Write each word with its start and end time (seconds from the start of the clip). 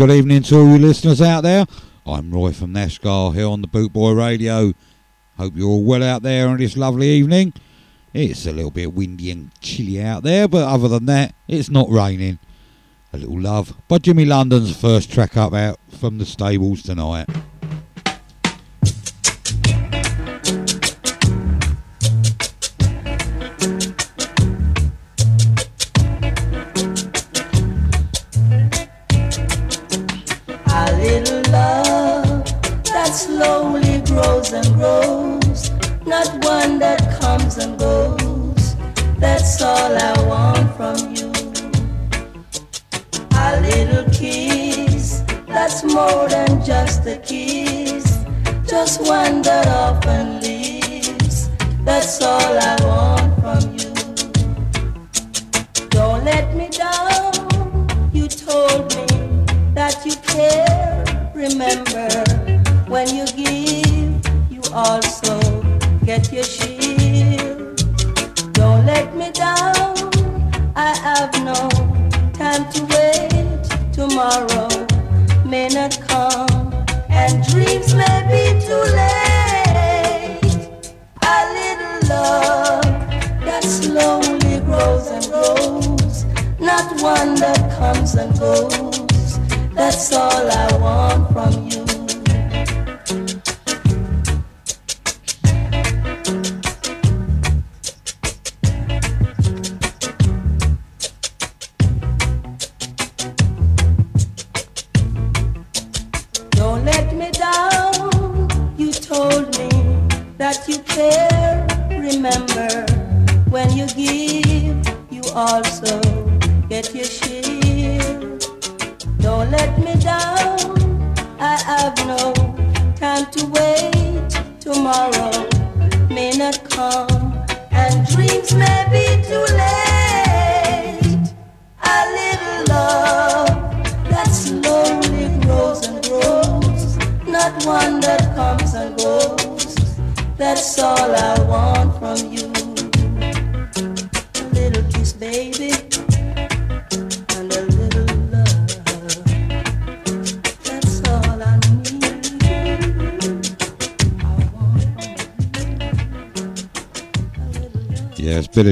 good 0.00 0.12
evening 0.12 0.42
to 0.42 0.56
all 0.56 0.66
you 0.66 0.78
listeners 0.78 1.20
out 1.20 1.42
there. 1.42 1.66
I'm 2.06 2.30
Roy 2.30 2.54
from 2.54 2.72
Nash 2.72 2.94
Ska 2.94 3.32
here 3.32 3.46
on 3.46 3.60
the 3.60 3.68
Bootboy 3.68 4.16
Radio. 4.16 4.72
Hope 5.36 5.52
you're 5.54 5.68
all 5.68 5.84
well 5.84 6.02
out 6.02 6.22
there 6.22 6.48
on 6.48 6.56
this 6.56 6.74
lovely 6.74 7.06
evening. 7.06 7.52
It's 8.14 8.46
a 8.46 8.52
little 8.54 8.70
bit 8.70 8.94
windy 8.94 9.30
and 9.30 9.50
chilly 9.60 10.00
out 10.00 10.22
there, 10.22 10.48
but 10.48 10.66
other 10.66 10.88
than 10.88 11.04
that, 11.04 11.34
it's 11.48 11.68
not 11.68 11.90
raining. 11.90 12.38
A 13.12 13.18
little 13.18 13.38
love 13.38 13.76
by 13.88 13.98
Jimmy 13.98 14.24
London's 14.24 14.74
first 14.74 15.12
track 15.12 15.36
up 15.36 15.52
out 15.52 15.78
from 15.90 16.16
the 16.16 16.24
stables 16.24 16.82
tonight. 16.82 17.28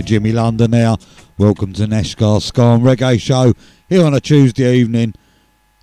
Jimmy 0.08 0.32
London 0.32 0.70
now. 0.70 0.96
Welcome 1.36 1.74
to 1.74 1.86
Nash 1.86 2.12
Ska 2.12 2.24
and 2.24 2.82
Reggae 2.82 3.20
Show 3.20 3.52
here 3.90 4.06
on 4.06 4.14
a 4.14 4.22
Tuesday 4.22 4.76
evening, 4.76 5.12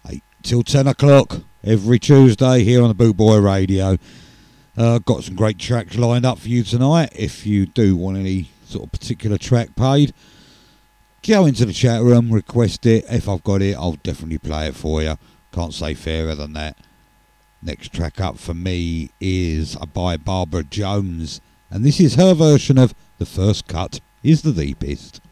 8 0.09 0.23
till 0.41 0.63
10 0.63 0.87
o'clock 0.87 1.41
every 1.63 1.99
Tuesday 1.99 2.63
here 2.63 2.81
on 2.81 2.87
the 2.87 2.95
Boot 2.95 3.15
Boy 3.15 3.37
Radio. 3.37 3.97
Uh, 4.75 4.97
got 4.97 5.23
some 5.23 5.35
great 5.35 5.59
tracks 5.59 5.95
lined 5.95 6.25
up 6.25 6.39
for 6.39 6.49
you 6.49 6.63
tonight. 6.63 7.11
If 7.15 7.45
you 7.45 7.67
do 7.67 7.95
want 7.95 8.17
any 8.17 8.49
sort 8.65 8.85
of 8.85 8.91
particular 8.91 9.37
track 9.37 9.75
paid, 9.75 10.11
go 11.21 11.45
into 11.45 11.63
the 11.63 11.71
chat 11.71 12.01
room, 12.01 12.31
request 12.31 12.87
it. 12.87 13.05
If 13.07 13.29
I've 13.29 13.43
got 13.43 13.61
it, 13.61 13.75
I'll 13.75 13.99
definitely 14.01 14.39
play 14.39 14.69
it 14.69 14.75
for 14.75 15.03
you. 15.03 15.19
Can't 15.51 15.71
say 15.71 15.93
fairer 15.93 16.33
than 16.33 16.53
that. 16.53 16.79
Next 17.61 17.93
track 17.93 18.19
up 18.19 18.39
for 18.39 18.55
me 18.55 19.11
is 19.21 19.75
by 19.93 20.17
Barbara 20.17 20.63
Jones, 20.63 21.41
and 21.69 21.85
this 21.85 21.99
is 21.99 22.15
her 22.15 22.33
version 22.33 22.79
of 22.79 22.95
The 23.19 23.27
First 23.27 23.67
Cut 23.67 23.99
is 24.25 24.41
the 24.41 24.51
Deepest. 24.51 25.24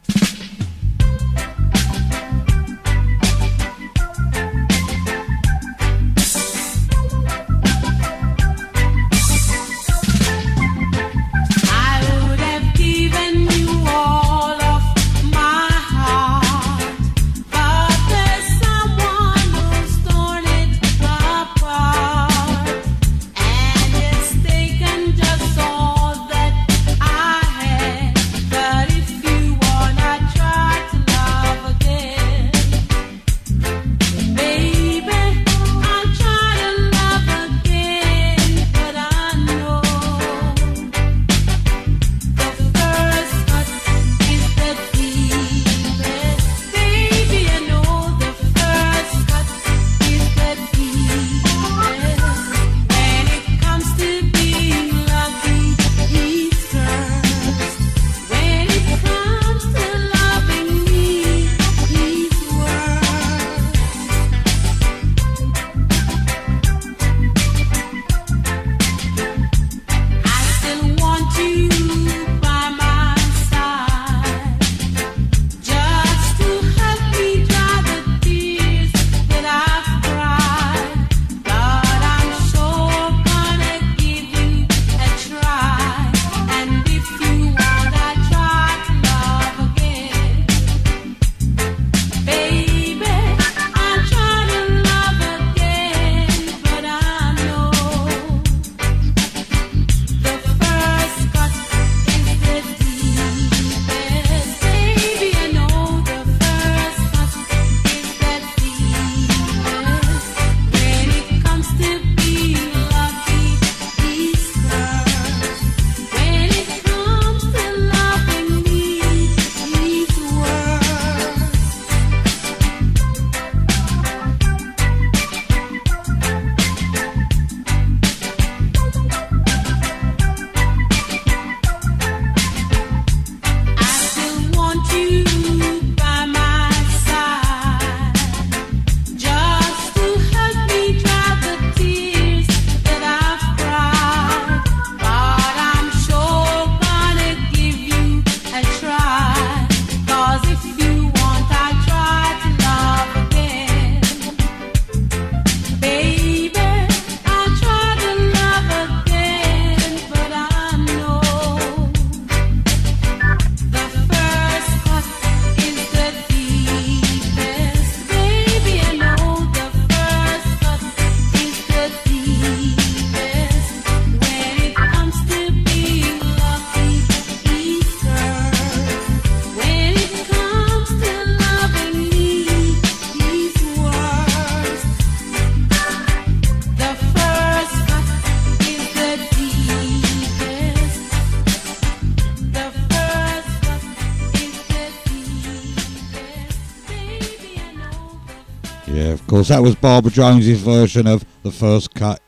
Yeah, 198.86 199.12
of 199.12 199.26
course, 199.26 199.48
that 199.48 199.62
was 199.62 199.74
Barbara 199.74 200.10
Jones's 200.10 200.60
version 200.60 201.06
of 201.06 201.24
The 201.42 201.50
First 201.50 201.94
Cut 201.94 202.20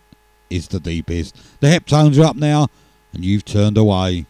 is 0.49 0.69
the 0.69 0.81
Deepest. 0.81 1.37
The 1.61 1.67
Heptones 1.67 2.19
are 2.19 2.25
up 2.25 2.37
now, 2.37 2.69
and 3.13 3.25
you've 3.25 3.45
turned 3.45 3.77
away. 3.77 4.25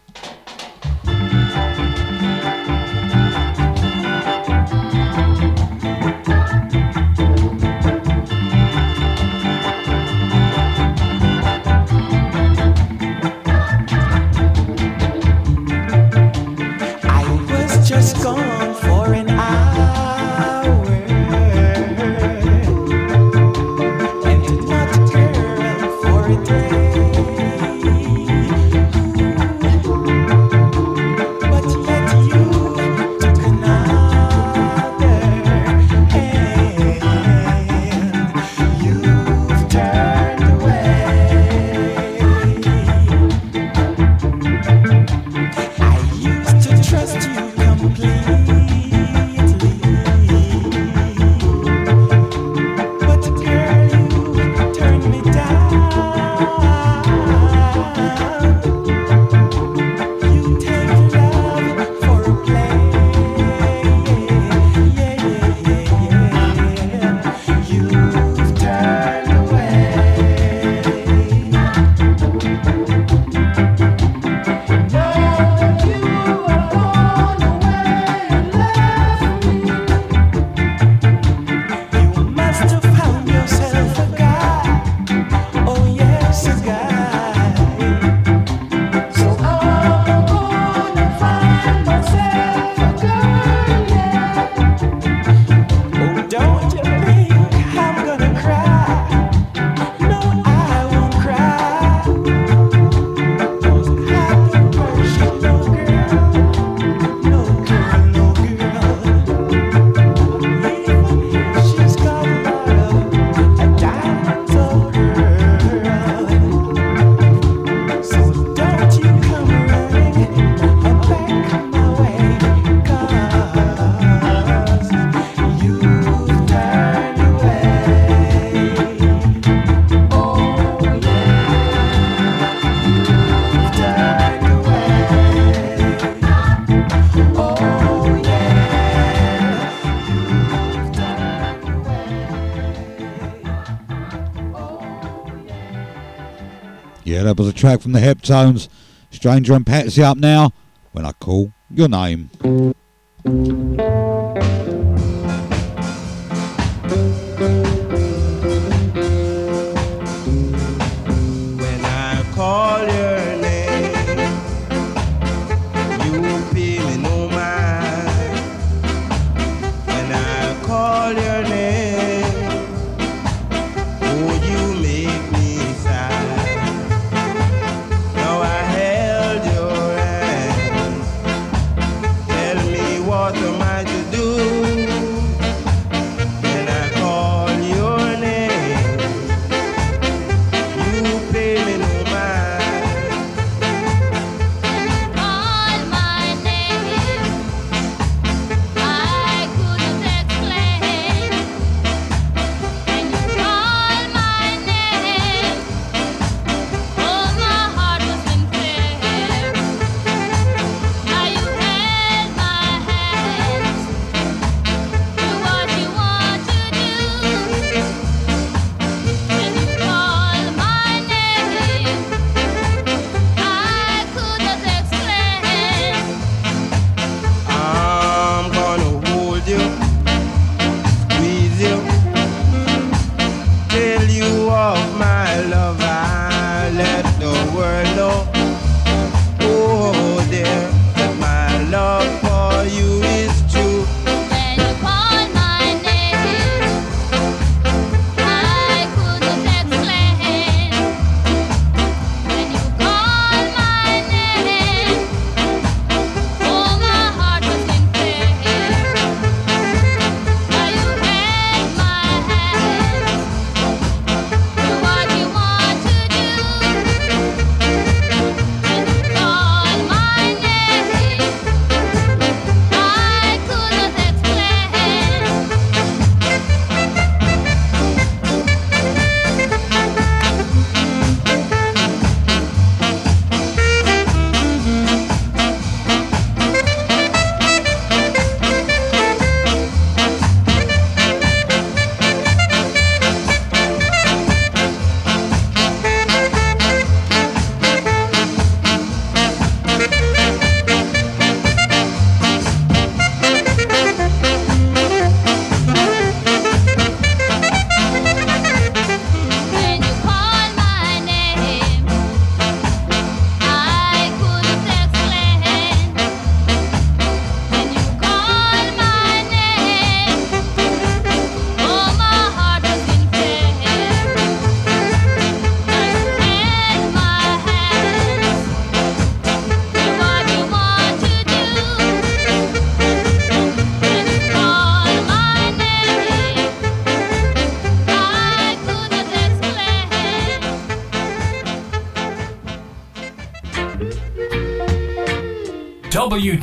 that 147.27 147.37
was 147.37 147.49
a 147.49 147.53
track 147.53 147.81
from 147.81 147.93
the 147.93 147.99
Heptones. 147.99 148.69
Stranger 149.11 149.55
and 149.55 149.67
Patsy 149.67 150.03
up 150.03 150.17
now. 150.17 150.53
When 150.93 151.05
I 151.05 151.13
call 151.13 151.53
your 151.71 151.89
name. 151.89 152.31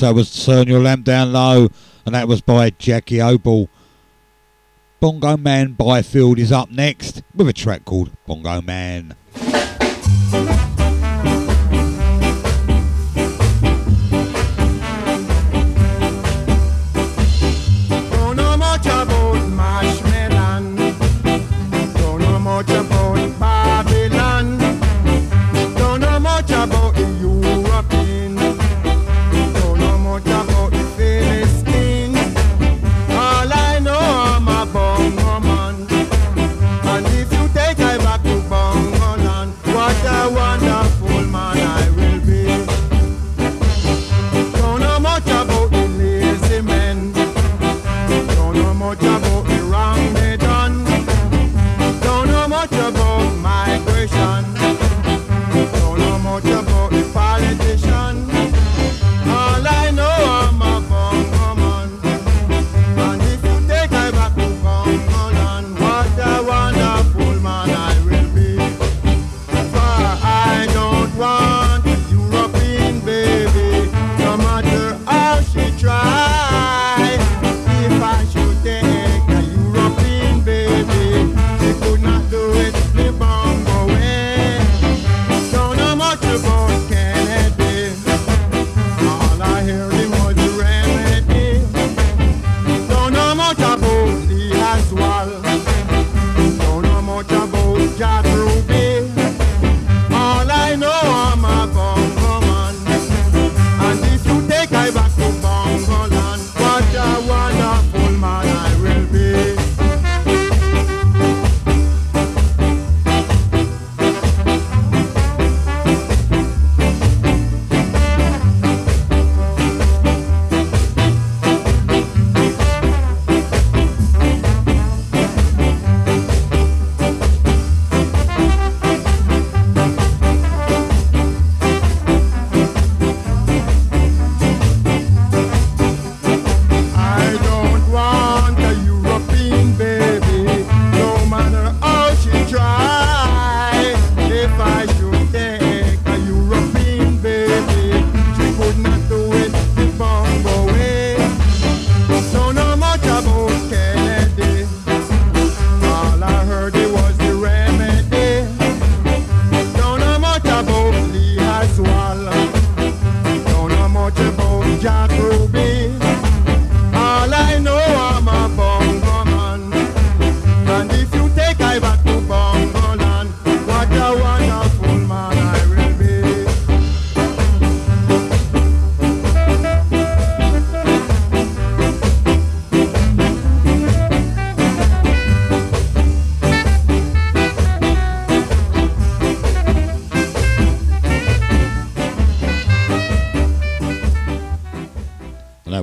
That 0.00 0.14
was 0.14 0.44
Turn 0.44 0.68
Your 0.68 0.80
Lamp 0.80 1.04
Down 1.04 1.32
Low, 1.32 1.68
and 2.04 2.14
that 2.14 2.26
was 2.26 2.40
by 2.40 2.70
Jackie 2.70 3.16
Opel. 3.16 3.68
Bongo 5.00 5.36
Man 5.36 5.72
Byfield 5.72 6.38
is 6.38 6.50
up 6.50 6.70
next 6.70 7.22
with 7.34 7.48
a 7.48 7.52
track 7.52 7.84
called 7.84 8.10
Bongo 8.26 8.60
Man. 8.62 9.14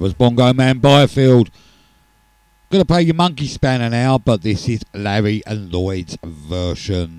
was 0.10 0.16
Bongo 0.16 0.52
Man 0.54 0.80
Byfield. 0.80 1.52
Gonna 2.72 2.84
play 2.84 3.04
your 3.04 3.14
monkey 3.14 3.46
spanner 3.46 3.92
now, 3.92 4.18
but 4.18 4.42
this 4.42 4.68
is 4.68 4.82
Larry 4.92 5.44
and 5.46 5.72
Lloyd's 5.72 6.18
version. 6.24 7.19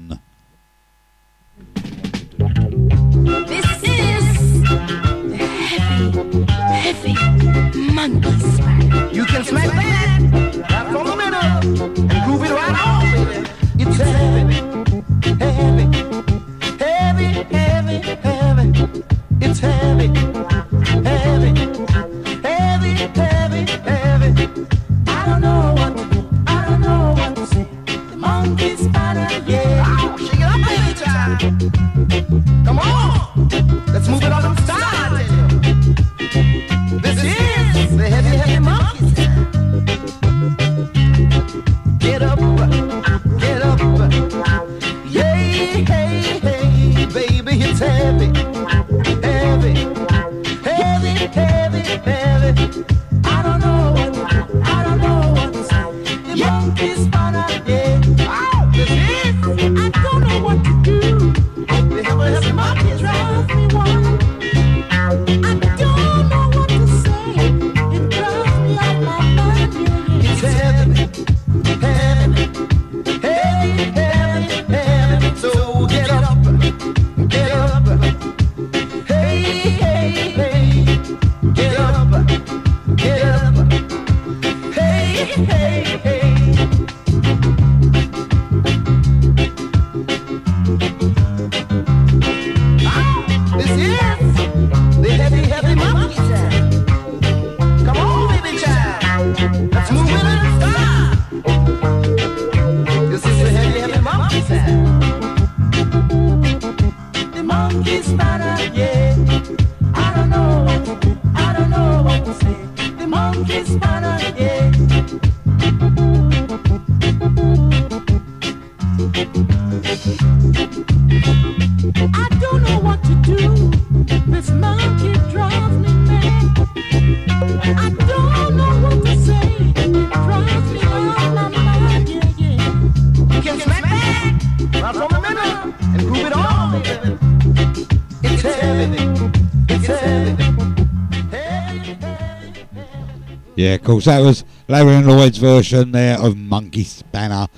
Yeah, 143.61 143.75
of 143.75 143.85
course. 143.85 144.07
That 144.07 144.21
was 144.21 144.43
Larry 144.69 144.95
and 144.95 145.07
Lloyd's 145.07 145.37
version 145.37 145.93
there 145.93 146.19
of 146.19 146.35
Monkey 146.35 146.83
Spanner. 146.83 147.49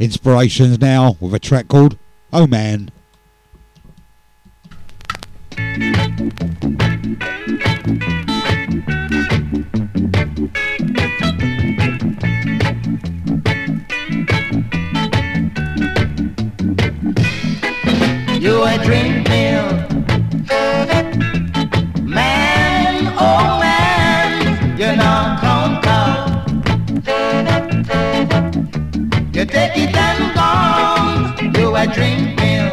Inspirations 0.00 0.80
now 0.80 1.16
with 1.20 1.32
a 1.32 1.38
track 1.38 1.68
called 1.68 1.96
Oh 2.32 2.48
Man. 2.48 2.90
You 18.40 18.60
are 18.60 18.84
dreaming. 18.84 19.43
my 31.86 31.94
dream 31.94 32.36
pill. 32.36 32.68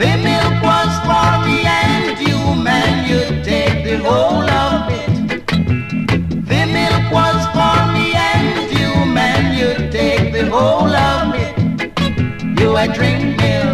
The 0.00 0.12
milk 0.28 0.56
was 0.62 0.92
for 1.08 1.32
me 1.46 1.64
and 1.64 2.18
you, 2.20 2.38
man, 2.62 3.08
you 3.08 3.42
take 3.42 3.84
the 3.84 3.96
whole 4.04 4.48
of 4.64 4.90
it. 4.90 5.46
The 6.48 6.62
milk 6.76 7.12
was 7.12 7.40
for 7.56 7.78
me 7.94 8.12
and 8.14 8.70
you, 8.78 8.90
man, 9.06 9.56
you 9.56 9.90
take 9.90 10.32
the 10.32 10.50
whole 10.50 10.94
of 10.94 11.34
it. 11.34 12.60
You 12.60 12.76
a 12.76 12.88
drink 12.88 13.38
milk. 13.38 13.69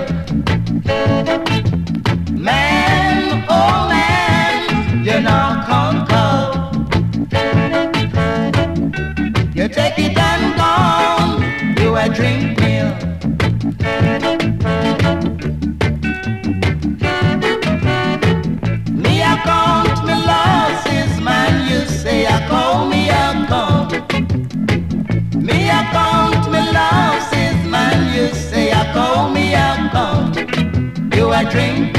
train 31.57 31.96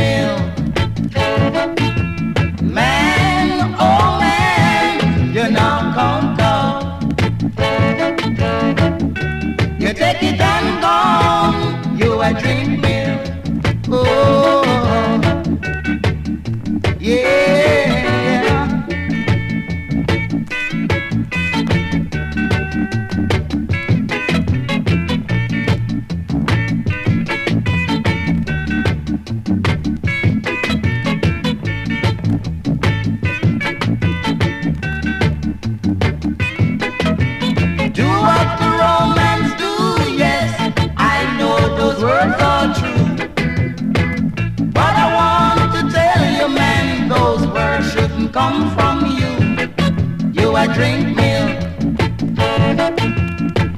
drink 50.77 51.15
milk. 51.15 51.57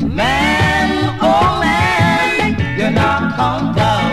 Man, 0.04 1.18
oh 1.22 1.60
man, 1.62 2.78
you're 2.78 2.92
not 2.92 3.38
down. 3.78 4.12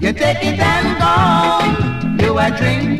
You 0.00 0.12
take 0.12 0.42
it 0.42 0.58
and 0.58 0.98
gone. 0.98 2.18
You 2.18 2.34
drink 2.58 2.95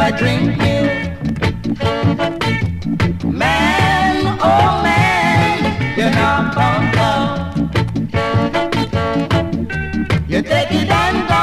Oh 0.00 0.06
you 0.06 0.14
a 0.14 0.16
drink 0.16 0.56
milk. 0.56 0.92
Man, 3.24 4.38
oh 4.40 4.82
man, 4.82 5.98
you're 5.98 6.10
not 6.10 6.54
come 6.54 6.90
down. 6.92 7.70
You 10.26 10.40
take 10.42 10.72
it 10.72 10.88
and 10.88 11.28
go, 11.28 11.42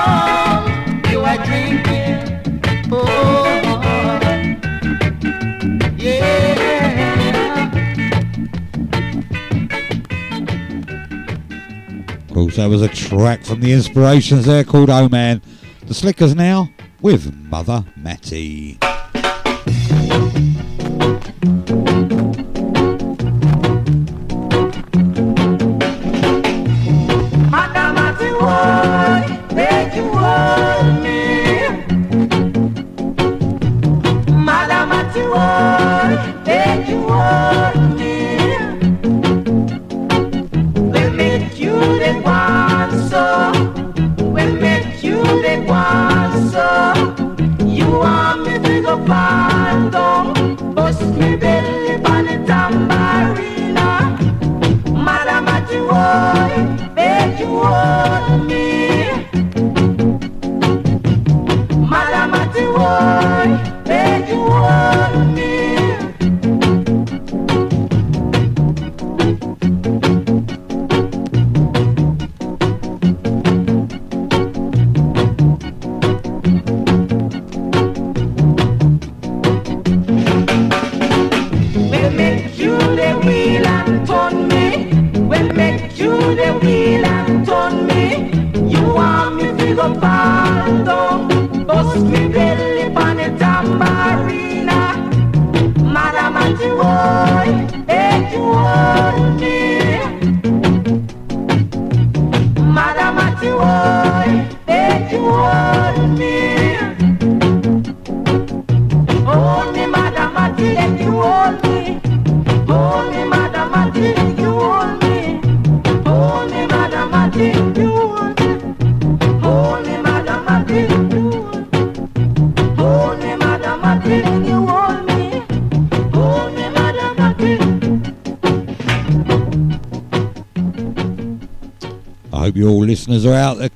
you 1.12 1.20
a 1.24 1.38
drink 1.46 1.86
milk. 1.86 2.24
Oh, 2.92 3.14
course, 12.34 12.56
that 12.56 12.70
was 12.70 12.82
a 12.82 12.88
track 12.88 13.44
from 13.44 13.60
the 13.62 13.72
inspirations 13.72 14.46
there 14.46 14.64
called 14.64 14.90
Oh 14.90 15.08
Man. 15.10 15.44
The 15.86 15.94
Slickers 15.94 16.34
now 16.36 16.72
with 17.02 17.37
Mother 17.50 17.86
Matty. 17.96 18.78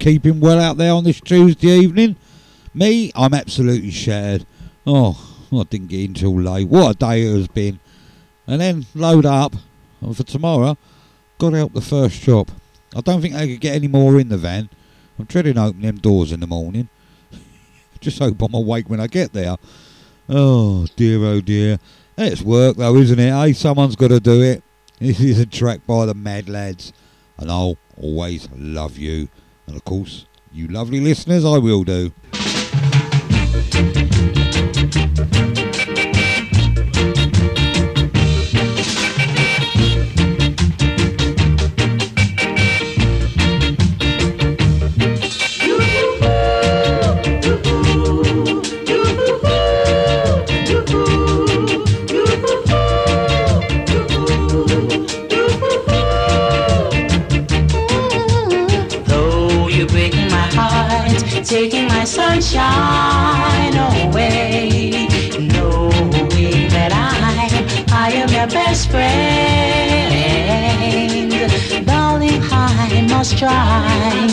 Keeping 0.02 0.40
well 0.40 0.60
out 0.60 0.78
there 0.78 0.94
on 0.94 1.04
this 1.04 1.22
Tuesday 1.22 1.68
evening. 1.68 2.16
Me, 2.74 3.12
I'm 3.16 3.36
absolutely 3.36 3.92
shattered. 3.92 4.48
Oh, 4.86 5.46
I 5.54 5.64
didn't 5.64 5.90
get 5.90 6.04
in 6.04 6.16
till 6.16 6.42
late. 6.42 6.68
What 6.68 6.96
a 6.96 6.98
day 6.98 7.22
it 7.22 7.36
has 7.36 7.48
been. 7.48 7.80
And 8.48 8.60
then 8.60 8.88
load 8.96 9.28
up 9.28 9.54
and 10.02 10.18
for 10.18 10.24
tomorrow. 10.24 10.76
Got 11.38 11.52
to 11.52 11.58
help 11.58 11.74
the 11.74 11.82
first 11.82 12.16
shop. 12.16 12.50
I 12.96 13.02
don't 13.02 13.22
think 13.22 13.36
I 13.36 13.46
could 13.46 13.62
get 13.62 13.76
any 13.76 13.88
more 13.88 14.20
in 14.20 14.30
the 14.30 14.38
van. 14.38 14.70
I'm 15.20 15.26
dreading 15.26 15.60
opening 15.60 15.86
them 15.86 15.98
doors 15.98 16.32
in 16.32 16.40
the 16.40 16.48
morning. 16.48 16.90
Just 18.02 18.18
hope 18.18 18.42
I'm 18.42 18.56
awake 18.56 18.90
when 18.90 19.00
I 19.00 19.06
get 19.06 19.34
there. 19.34 19.58
Oh 20.28 20.88
dear, 20.96 21.24
oh 21.24 21.42
dear. 21.42 21.78
It's 22.18 22.42
work 22.42 22.78
though, 22.78 22.96
isn't 22.96 23.20
it? 23.20 23.32
Hey, 23.32 23.54
someone's 23.54 23.96
got 23.96 24.10
to 24.10 24.20
do 24.20 24.42
it. 24.42 24.64
This 25.00 25.20
is 25.20 25.40
a 25.40 25.48
track 25.48 25.88
by 25.88 26.06
the 26.06 26.14
Mad 26.14 26.48
Lads, 26.48 26.94
and 27.40 27.50
I'll 27.50 27.78
always 27.98 28.48
love 28.52 29.00
you. 29.00 29.30
And 29.71 29.77
of 29.77 29.86
course, 29.86 30.25
you 30.51 30.67
lovely 30.67 30.99
listeners, 30.99 31.45
I 31.45 31.57
will 31.57 31.86
do. 31.86 32.12
My 62.54 62.60
sunshine 62.60 63.76
away, 64.08 65.08
knowing 65.40 66.70
that 66.70 66.92
I, 66.92 67.06
I 67.92 68.12
am 68.12 68.30
your 68.30 68.48
best 68.48 68.90
friend. 68.90 70.12
Darling, 71.86 72.42
I 72.52 73.08
must 73.10 73.38
try, 73.38 74.28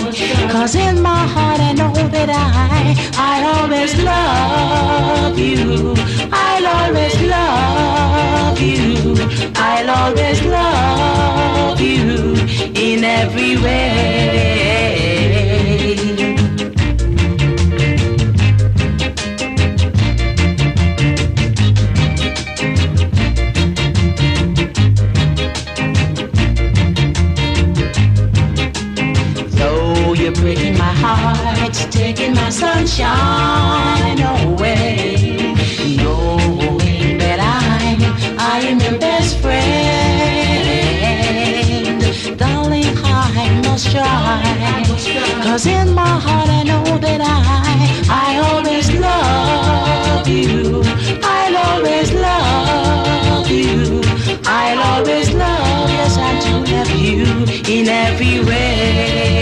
cause 0.50 0.74
in 0.74 1.02
my 1.02 1.26
heart 1.26 1.60
I 1.60 1.72
know 1.72 1.92
that 1.92 2.30
I, 2.30 2.94
I 3.16 3.44
always 3.54 3.94
love 4.02 5.38
you. 5.38 5.94
I'll 6.32 6.66
always 6.66 7.20
love 7.22 8.60
you. 8.60 9.16
I'll 9.56 9.90
always 9.90 10.42
love 10.44 11.80
you 11.80 12.34
in 12.74 13.04
every 13.04 13.56
way. 13.56 14.97
It's 31.66 31.84
taking 31.86 32.34
my 32.34 32.50
sunshine 32.50 34.18
away. 34.20 35.54
Knowing 35.96 37.18
that 37.18 37.38
I'm, 37.40 38.00
I 38.38 38.60
am 38.70 38.78
your 38.80 38.98
best 38.98 39.38
friend. 39.38 39.58
Darling, 42.38 42.86
I 43.04 43.60
must 43.64 43.90
try. 43.90 44.84
Cause 45.42 45.66
in 45.66 45.94
my 45.94 46.14
heart 46.26 46.48
I 46.48 46.62
know 46.62 46.98
that 46.98 47.20
I, 47.20 47.36
I 48.08 48.38
always 48.50 48.90
love 48.92 50.28
you. 50.28 50.82
I'll 51.22 51.56
always 51.68 52.12
love 52.12 53.50
you. 53.50 54.02
I'll 54.44 54.78
always 54.92 55.32
love, 55.34 55.90
yes, 55.90 56.16
I 56.16 56.30
do 56.44 56.52
love 56.72 56.90
you 56.90 57.26
in 57.74 57.88
every 57.88 58.40
way. 58.44 59.37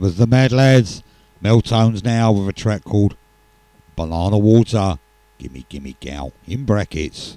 That 0.00 0.06
was 0.06 0.16
the 0.16 0.26
Mad 0.26 0.50
Lads. 0.50 1.02
Mellotones 1.44 2.02
now 2.02 2.32
with 2.32 2.48
a 2.48 2.54
track 2.54 2.84
called 2.84 3.16
Banana 3.96 4.38
Water. 4.38 4.98
Gimme, 5.36 5.66
gimme, 5.68 5.94
gal. 6.00 6.32
In 6.46 6.64
brackets. 6.64 7.36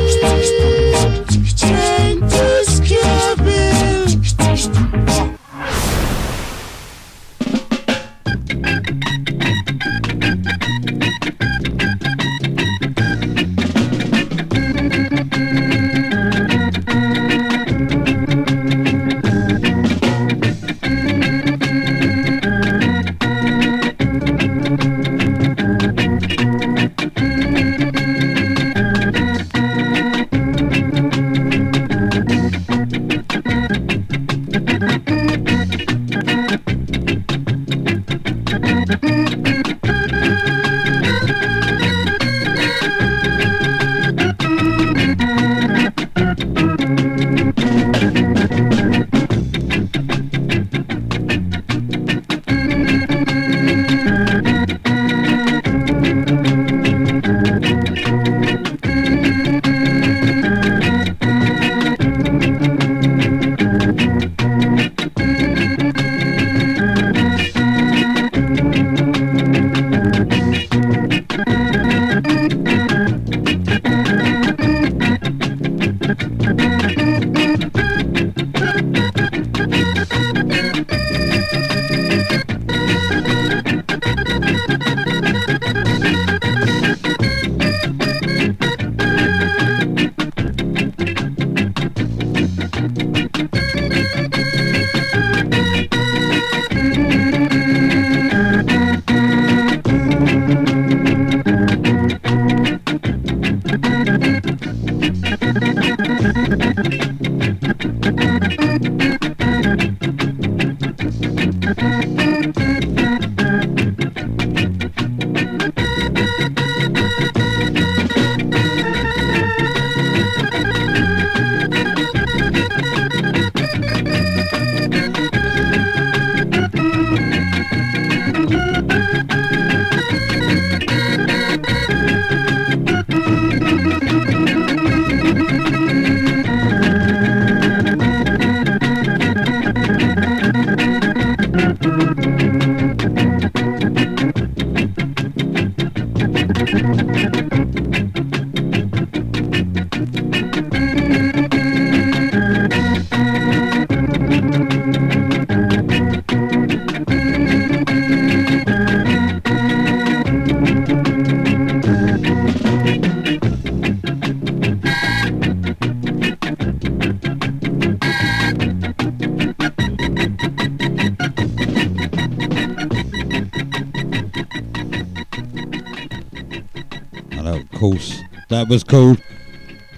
That 178.61 178.69
was 178.69 178.83
called 178.83 179.19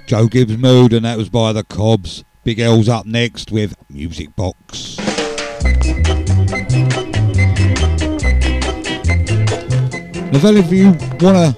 Joe 0.06 0.28
Gibbs 0.28 0.58
Mood, 0.58 0.94
and 0.94 1.04
that 1.04 1.18
was 1.18 1.28
by 1.28 1.52
the 1.52 1.66
Cobs. 1.66 2.24
Big 2.46 2.60
L's 2.62 2.88
up 2.88 3.06
next 3.06 3.52
with 3.52 3.76
Music 3.90 4.34
Box. 4.38 4.96
If 10.32 10.46
any 10.46 10.60
of 10.60 10.72
you 10.72 10.92
want 11.20 11.20
to 11.20 11.58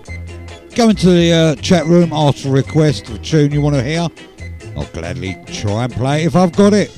go 0.75 0.89
into 0.89 1.11
the 1.11 1.31
uh, 1.31 1.55
chat 1.61 1.85
room, 1.85 2.11
ask 2.11 2.39
for 2.39 2.49
a 2.49 2.51
request 2.53 3.07
of 3.07 3.15
a 3.15 3.19
tune 3.19 3.51
you 3.51 3.61
want 3.61 3.75
to 3.75 3.83
hear, 3.83 4.07
I'll 4.75 4.85
gladly 4.85 5.37
try 5.45 5.83
and 5.83 5.93
play 5.93 6.23
it 6.23 6.25
if 6.25 6.35
I've 6.35 6.53
got 6.53 6.73
it. 6.73 6.89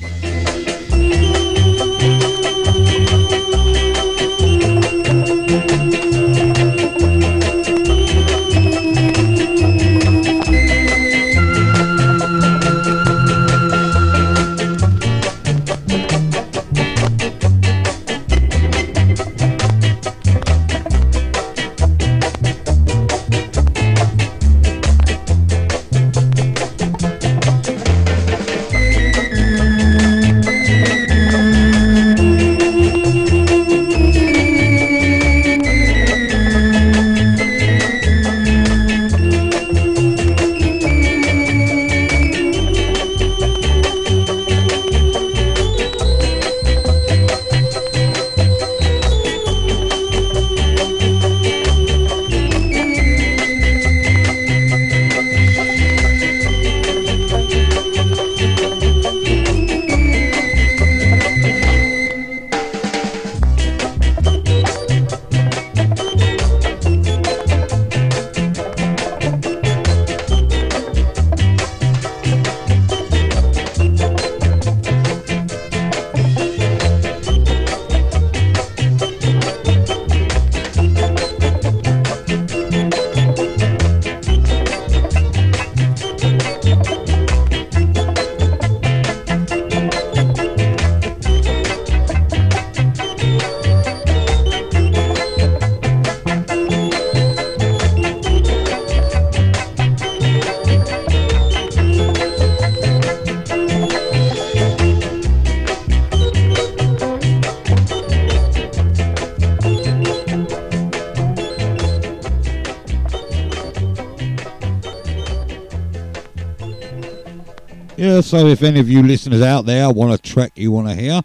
So 118.28 118.46
if 118.46 118.62
any 118.62 118.78
of 118.78 118.90
you 118.90 119.02
listeners 119.02 119.40
out 119.40 119.64
there 119.64 119.90
want 119.90 120.12
a 120.12 120.18
track 120.18 120.52
you 120.54 120.70
want 120.70 120.86
to 120.88 120.94
hear, 120.94 121.22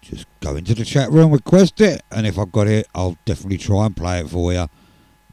just 0.00 0.24
go 0.40 0.56
into 0.56 0.74
the 0.74 0.86
chat 0.86 1.10
room, 1.12 1.30
request 1.30 1.82
it, 1.82 2.00
and 2.10 2.26
if 2.26 2.38
I've 2.38 2.50
got 2.50 2.66
it, 2.66 2.86
I'll 2.94 3.18
definitely 3.26 3.58
try 3.58 3.84
and 3.84 3.94
play 3.94 4.20
it 4.20 4.30
for 4.30 4.54
you. 4.54 4.68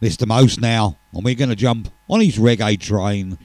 Mr. 0.01 0.28
Most 0.28 0.60
now, 0.60 0.97
and 1.14 1.24
we're 1.24 1.36
going 1.36 1.49
to 1.49 1.55
jump 1.55 1.88
on 2.10 2.20
his 2.20 2.38
reggae 2.38 2.78
train. 2.78 3.38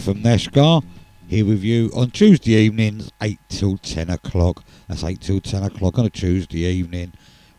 From 0.00 0.22
Nash 0.22 0.46
Ska, 0.46 0.80
here 1.28 1.46
with 1.46 1.62
you 1.62 1.90
on 1.94 2.10
Tuesday 2.10 2.52
evenings, 2.52 3.12
8 3.22 3.38
till 3.48 3.78
10 3.78 4.10
o'clock. 4.10 4.64
That's 4.88 5.04
8 5.04 5.20
till 5.20 5.40
10 5.40 5.62
o'clock 5.62 5.98
on 5.98 6.04
a 6.04 6.10
Tuesday 6.10 6.60
evening. 6.60 7.12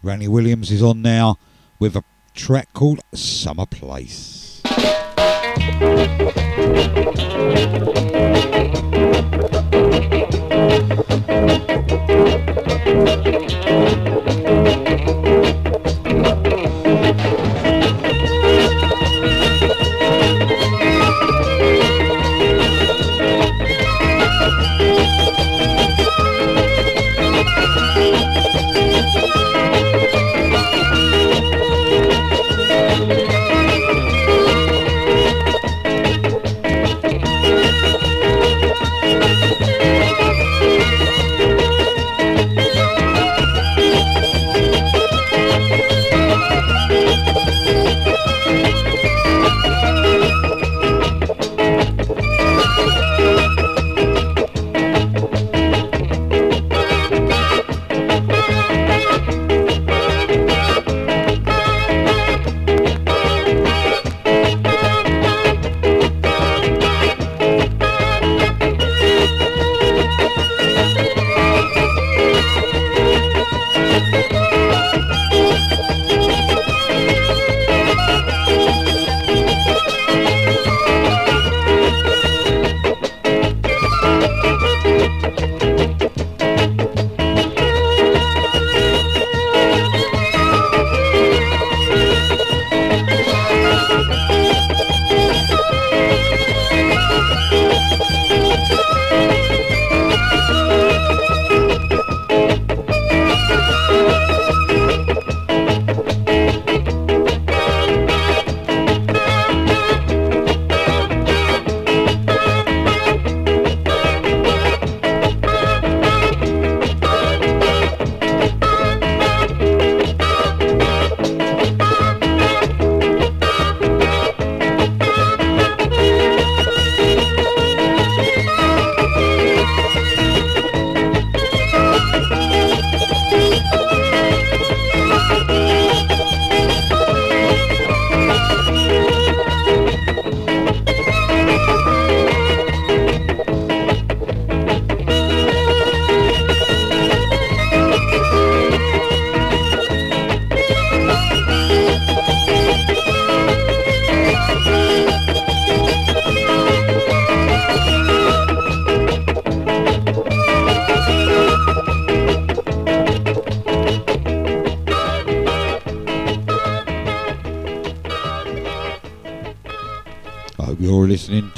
Randy 0.03 0.27
Williams 0.27 0.69
is 0.69 0.83
on 0.83 1.01
now 1.01 1.37
with 1.79 1.95
a 1.95 2.03
track 2.33 2.73
called 2.73 2.99
Summer 3.13 3.65
Place. 3.65 4.61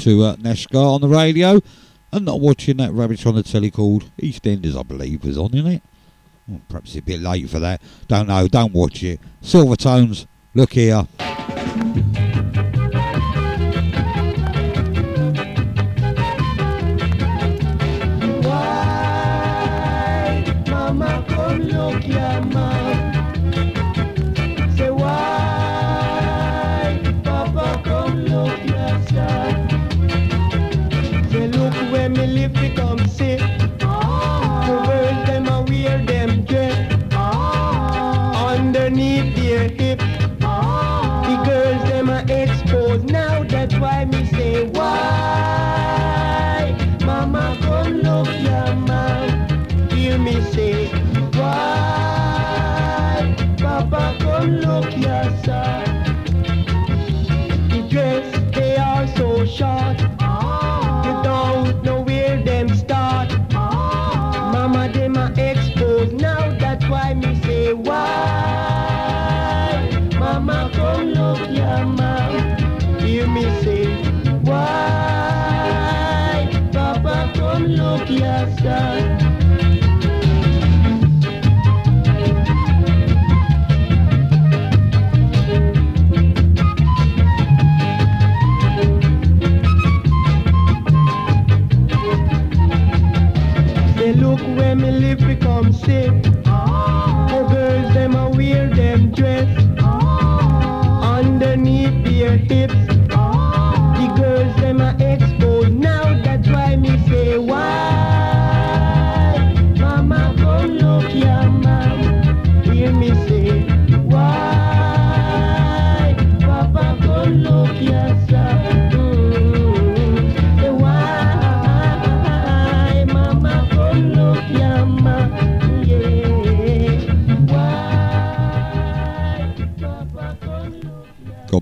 To 0.08 0.24
uh, 0.24 0.36
on 0.78 1.00
the 1.02 1.08
radio 1.08 1.60
and 2.12 2.24
not 2.24 2.40
watching 2.40 2.78
that 2.78 2.92
rubbish 2.92 3.26
on 3.26 3.34
the 3.34 3.42
telly 3.42 3.70
called 3.70 4.10
EastEnders, 4.18 4.78
I 4.78 4.82
believe, 4.82 5.24
was 5.24 5.36
on, 5.36 5.52
isn't 5.54 5.66
it? 5.66 5.82
Well, 6.46 6.62
perhaps 6.68 6.96
a 6.96 7.02
bit 7.02 7.20
late 7.20 7.50
for 7.50 7.58
that. 7.58 7.82
Don't 8.06 8.28
know, 8.28 8.48
don't 8.48 8.72
watch 8.72 9.02
it. 9.02 9.20
Silvertones, 9.42 10.26
look 10.54 10.72
here. 10.72 11.06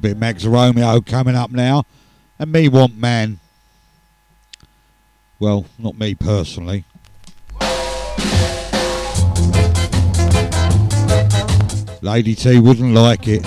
Bit 0.06 0.18
Max 0.18 0.44
Romeo 0.44 1.00
coming 1.00 1.34
up 1.34 1.50
now. 1.50 1.82
And 2.38 2.52
Me 2.52 2.68
Want 2.68 2.96
Man. 2.96 3.40
Well, 5.40 5.66
not 5.78 5.98
me 5.98 6.14
personally. 6.14 6.84
Lady 12.02 12.36
T 12.36 12.60
wouldn't 12.60 12.94
like 12.94 13.26
it. 13.26 13.42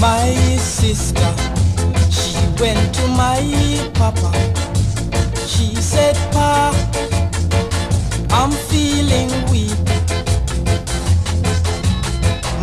My 0.00 0.56
sister, 0.56 1.34
she 2.10 2.38
went 2.58 2.94
to 2.94 3.06
my 3.08 3.90
papa. 3.92 4.32
She 5.46 5.74
said, 5.74 6.16
Pa, 6.32 6.81
I'm 8.32 8.50
feeling 8.50 9.30
weak. 9.50 9.78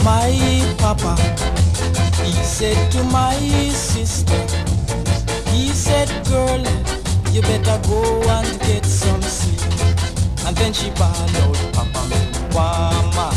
My 0.03 0.32
papa, 0.78 1.15
he 2.24 2.32
said 2.43 2.91
to 2.93 3.03
my 3.05 3.36
sister, 3.74 4.39
he 5.51 5.70
said, 5.70 6.09
Girl, 6.28 6.59
you 7.32 7.41
better 7.41 7.80
go 7.88 8.01
and 8.30 8.59
get 8.61 8.86
some 8.86 9.22
sleep. 9.22 9.61
And 10.45 10.55
then 10.57 10.74
she 10.74 10.89
bawled 10.91 11.36
out, 11.43 11.57
Papa, 11.74 12.01
me 12.09 12.20
wama. 12.55 13.30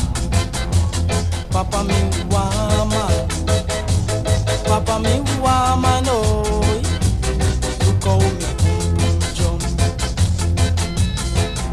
Papa, 1.51 1.85
me 1.85 2.01
wama. 2.31 3.33
Papa 4.73 4.99
me 5.01 5.21
woman 5.43 6.05
oh 6.09 6.22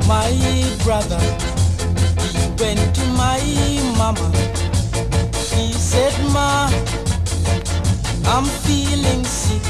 My 0.09 0.31
brother. 0.83 1.21
He 2.33 2.49
went 2.57 2.95
to 2.95 3.05
my 3.13 3.39
mama. 3.95 4.27
He 5.53 5.71
said 5.73 6.15
ma 6.33 6.67
I'm 8.25 8.45
feeling 8.65 9.23
sick. 9.23 9.61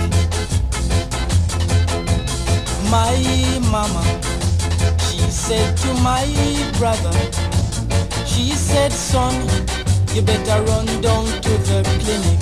My 2.89 3.19
mama 3.69 4.01
She 5.11 5.19
said 5.29 5.75
to 5.75 5.93
my 5.95 6.25
brother 6.77 7.11
She 8.25 8.51
said 8.51 8.93
son 8.93 9.35
You 10.15 10.21
better 10.21 10.63
run 10.63 10.85
down 11.01 11.25
to 11.25 11.53
the 11.67 11.83
clinic. 11.99 12.39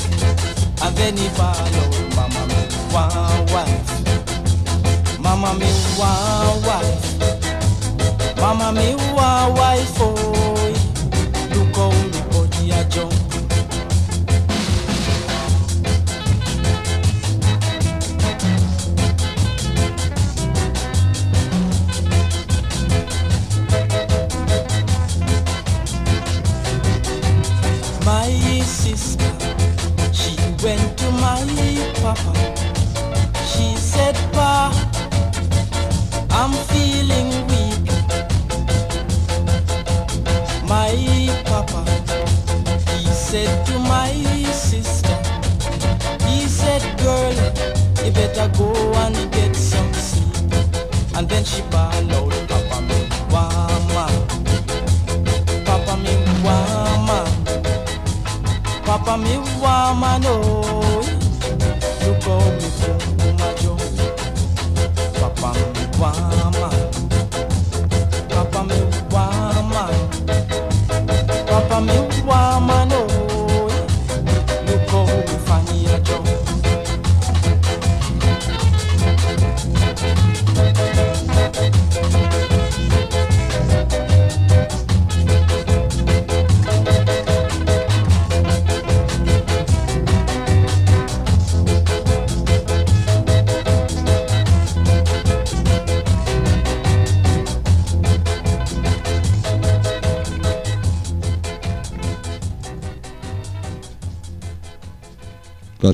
And 0.83 0.95
then 0.95 1.17
he 1.17 1.29
follow 1.29 1.85
Mama 2.15 2.45
me 2.45 2.61
one 2.93 3.45
wife. 3.53 5.19
Mama 5.19 5.55
me 5.57 5.71
one 5.97 6.61
wife 6.61 7.36
Mama 8.37 8.71
one 8.71 9.55
wife 9.55 9.97
oh 9.99 10.73
Look 11.53 11.75
how 11.75 11.89
me 11.89 12.21
body 12.29 12.71
a 12.71 13.26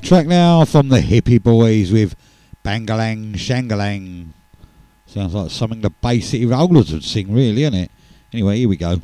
track 0.03 0.27
now 0.27 0.65
from 0.65 0.89
the 0.89 0.99
Hippie 0.99 1.41
Boys 1.41 1.89
with 1.89 2.13
Bangalang 2.63 3.35
Shangalang. 3.35 4.33
Sounds 5.05 5.33
like 5.33 5.49
something 5.49 5.79
the 5.79 5.91
Bay 5.91 6.19
City 6.19 6.45
Rollers 6.45 6.91
would 6.91 7.05
sing, 7.05 7.33
really, 7.33 7.63
isn't 7.63 7.73
it? 7.73 7.91
Anyway, 8.33 8.57
here 8.57 8.67
we 8.67 8.75
go. 8.75 8.99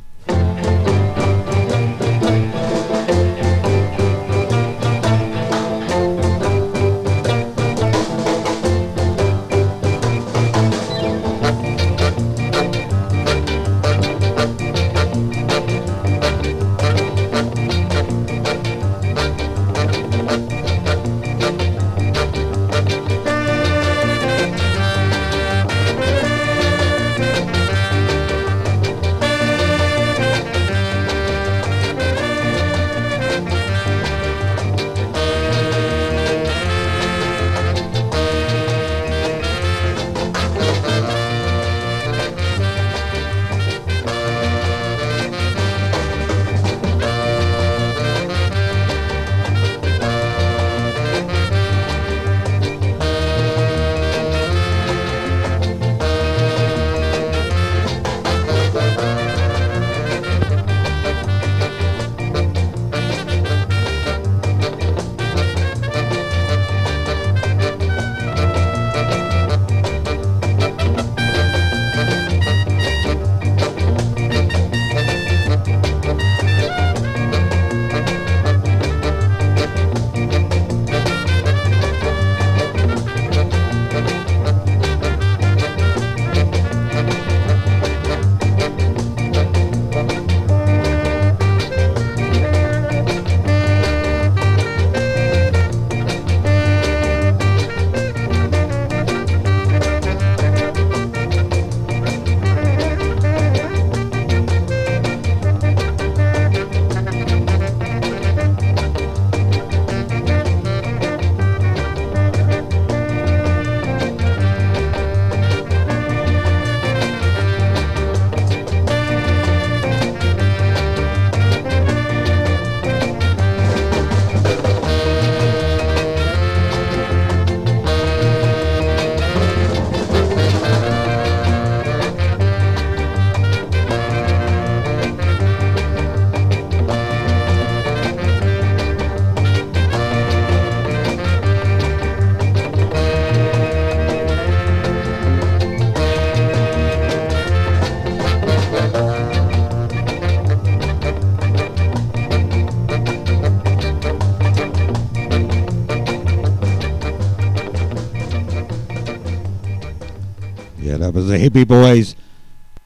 the 161.30 161.38
Hippie 161.38 161.66
Boys. 161.66 162.16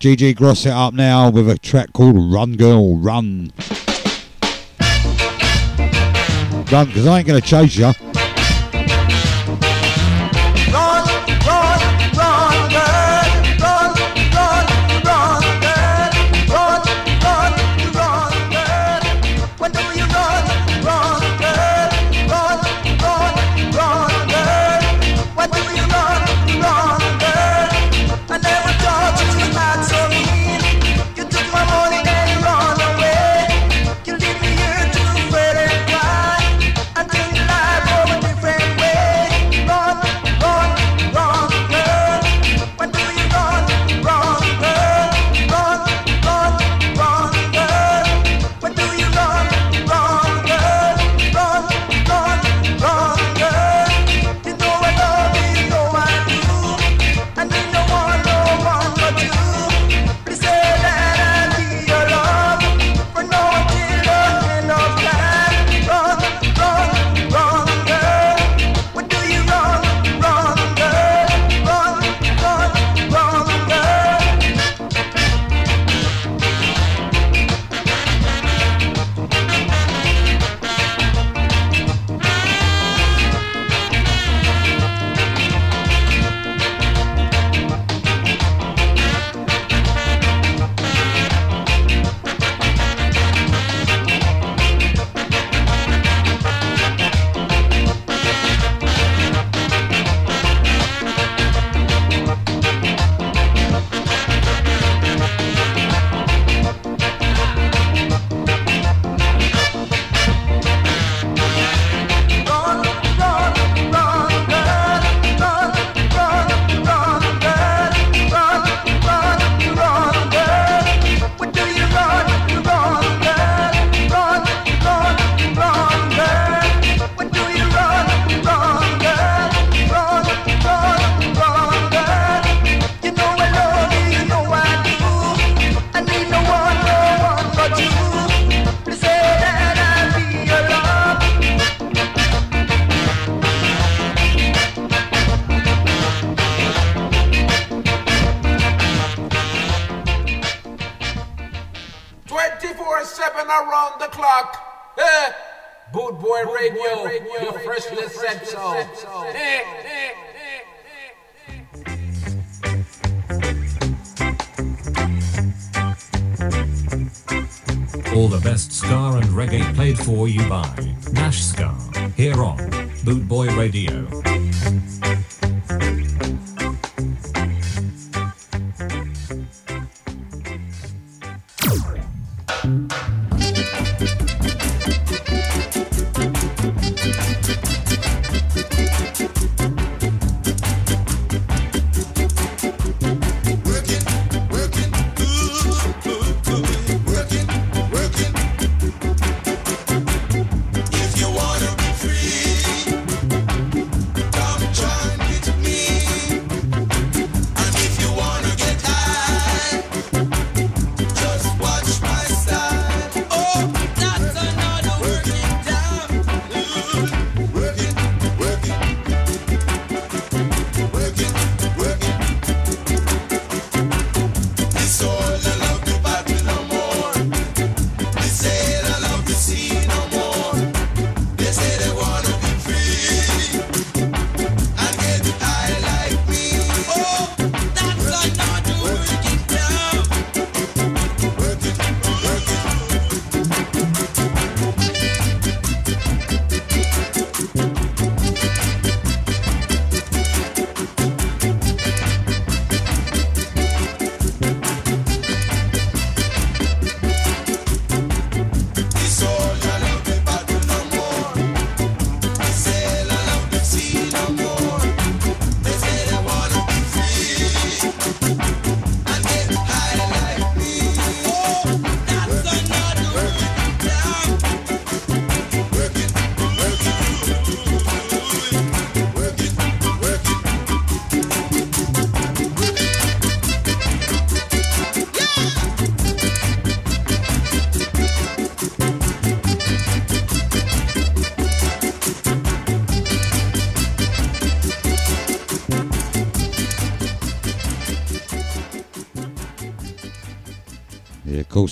GG 0.00 0.36
Gross 0.36 0.66
it 0.66 0.70
up 0.70 0.92
now 0.92 1.30
with 1.30 1.48
a 1.48 1.58
track 1.58 1.92
called 1.94 2.16
Run 2.32 2.56
Girl 2.56 2.96
Run. 2.96 3.52
Run, 6.70 6.86
because 6.86 7.06
I 7.06 7.18
ain't 7.18 7.26
going 7.26 7.40
to 7.40 7.46
chase 7.46 7.76
you. 7.76 8.03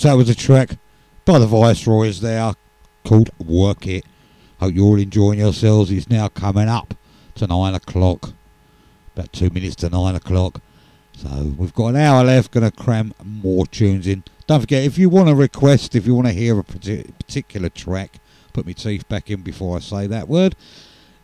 That 0.03 0.17
was 0.17 0.27
a 0.27 0.35
track 0.35 0.71
by 1.23 1.39
the 1.39 1.47
Viceroys 1.47 2.19
there 2.19 2.55
called 3.05 3.29
Work 3.39 3.87
It. 3.87 4.03
Hope 4.59 4.73
you're 4.75 4.85
all 4.85 4.99
enjoying 4.99 5.39
yourselves. 5.39 5.91
It's 5.91 6.09
now 6.09 6.27
coming 6.27 6.67
up 6.67 6.93
to 7.35 7.47
nine 7.47 7.73
o'clock. 7.73 8.33
About 9.15 9.31
two 9.31 9.49
minutes 9.49 9.75
to 9.77 9.89
nine 9.89 10.15
o'clock. 10.15 10.59
So 11.15 11.53
we've 11.57 11.73
got 11.73 11.87
an 11.87 11.95
hour 11.95 12.25
left. 12.25 12.51
Going 12.51 12.69
to 12.69 12.75
cram 12.75 13.13
more 13.23 13.65
tunes 13.65 14.05
in. 14.05 14.25
Don't 14.45 14.59
forget, 14.59 14.83
if 14.83 14.97
you 14.97 15.07
want 15.07 15.29
to 15.29 15.35
request, 15.35 15.95
if 15.95 16.05
you 16.05 16.13
want 16.13 16.27
to 16.27 16.33
hear 16.33 16.59
a 16.59 16.63
particular 16.65 17.69
track, 17.69 18.19
put 18.51 18.65
my 18.65 18.73
teeth 18.73 19.07
back 19.07 19.31
in 19.31 19.41
before 19.41 19.77
I 19.77 19.79
say 19.79 20.07
that 20.07 20.27
word. 20.27 20.57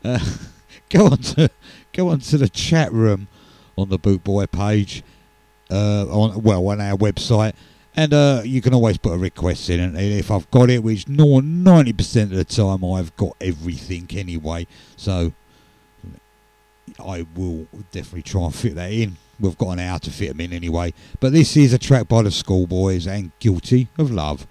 Uh, 0.05 0.19
go 0.89 1.07
on 1.07 1.17
to 1.17 1.49
go 1.91 2.07
on 2.07 2.21
to 2.21 2.37
the 2.37 2.47
chat 2.47 2.93
room 2.93 3.27
on 3.77 3.89
the 3.89 3.97
Boot 3.97 4.23
Boy 4.23 4.45
page. 4.45 5.03
Uh, 5.69 6.05
on 6.09 6.41
well 6.41 6.65
on 6.69 6.79
our 6.79 6.97
website, 6.97 7.53
and 7.99 8.13
uh, 8.13 8.41
you 8.45 8.61
can 8.61 8.73
always 8.73 8.97
put 8.97 9.11
a 9.11 9.17
request 9.17 9.69
in. 9.69 9.81
And 9.81 9.97
if 9.97 10.31
I've 10.31 10.49
got 10.51 10.69
it, 10.69 10.81
which 10.81 11.09
no 11.09 11.41
ninety 11.41 11.91
percent 11.91 12.31
of 12.31 12.37
the 12.37 12.45
time 12.45 12.85
I've 12.85 13.13
got 13.17 13.35
everything 13.41 14.07
anyway, 14.13 14.67
so 14.95 15.33
I 16.97 17.25
will 17.35 17.67
definitely 17.91 18.21
try 18.21 18.45
and 18.45 18.55
fit 18.55 18.75
that 18.75 18.91
in. 18.91 19.17
We've 19.37 19.57
got 19.57 19.71
an 19.71 19.79
hour 19.79 19.99
to 19.99 20.11
fit 20.11 20.29
them 20.29 20.39
in 20.39 20.53
anyway. 20.53 20.93
But 21.19 21.33
this 21.33 21.57
is 21.57 21.73
a 21.73 21.77
track 21.77 22.07
by 22.07 22.21
the 22.21 22.31
Schoolboys 22.31 23.05
and 23.05 23.31
Guilty 23.39 23.89
of. 23.97 24.11
Love 24.11 24.47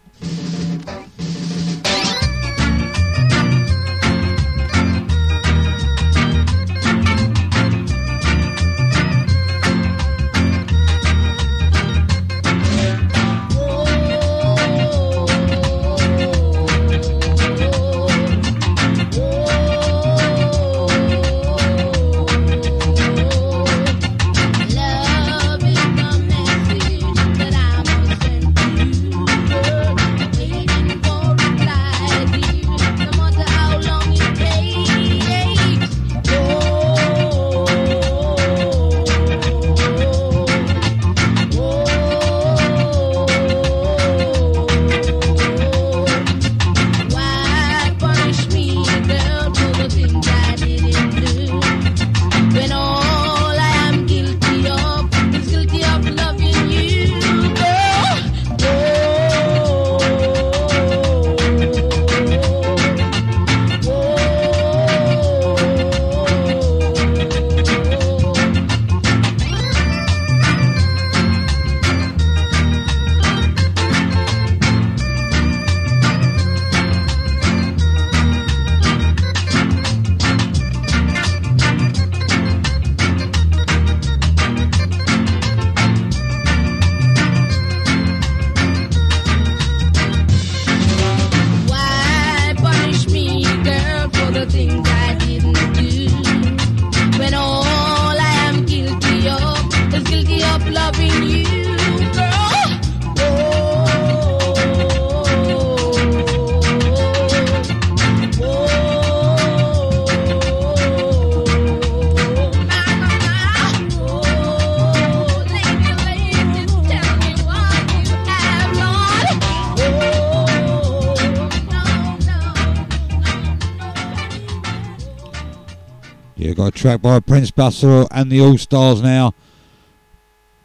track 126.89 127.03
by 127.03 127.21
Prince 127.21 127.51
Buster 127.51 128.07
and 128.11 128.33
the 128.33 128.41
All 128.41 128.57
Stars 128.57 129.03
now. 129.03 129.35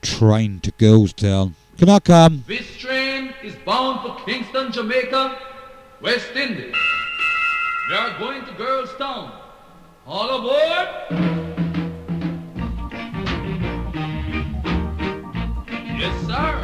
Train 0.02 0.62
to 0.62 0.72
Girlstown. 0.72 1.52
Can 1.78 1.90
I 1.90 2.00
come? 2.00 2.46
This 2.48 2.78
train 2.78 3.34
is 3.44 3.56
bound 3.66 4.00
for 4.00 4.24
Kingston, 4.24 4.72
Jamaica, 4.72 5.38
West 6.02 6.34
Indies. 6.34 6.74
We 7.90 7.96
are 7.96 8.18
going 8.20 8.46
to 8.46 8.52
Girlstown. 8.54 9.34
All 10.08 10.30
aboard! 10.40 10.88
Yes, 16.00 16.26
sir. 16.26 16.56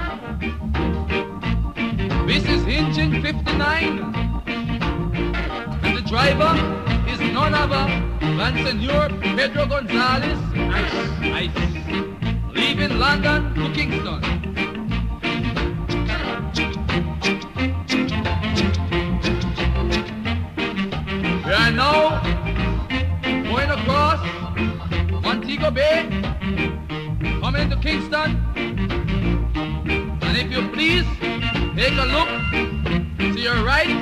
This 2.26 2.46
is 2.46 2.66
engine 2.66 3.22
59. 3.22 4.16
And 5.84 5.98
the 5.98 6.02
driver 6.08 6.56
is 7.12 7.20
none 7.20 7.54
other 7.54 8.09
Senor 8.38 9.10
Pedro 9.36 9.66
Gonzalez. 9.66 10.38
Ice, 10.54 10.94
ice. 11.24 11.52
Leaving 12.54 13.00
London 13.00 13.54
to 13.56 13.72
Kingston. 13.74 14.22
We 21.46 21.54
are 21.54 21.72
now 21.72 22.22
going 23.50 23.70
across 23.72 24.20
Montego 25.24 25.72
Bay, 25.72 26.08
coming 27.42 27.62
into 27.64 27.78
Kingston. 27.78 28.38
And 30.22 30.38
if 30.38 30.52
you 30.52 30.70
please, 30.70 31.06
take 31.76 31.98
a 31.98 32.06
look 32.06 32.30
to 33.18 33.40
your 33.40 33.64
right. 33.64 33.98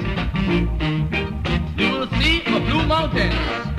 You 1.78 1.92
will 1.92 2.08
see 2.20 2.42
a 2.46 2.60
blue 2.60 2.86
mountain. 2.86 3.77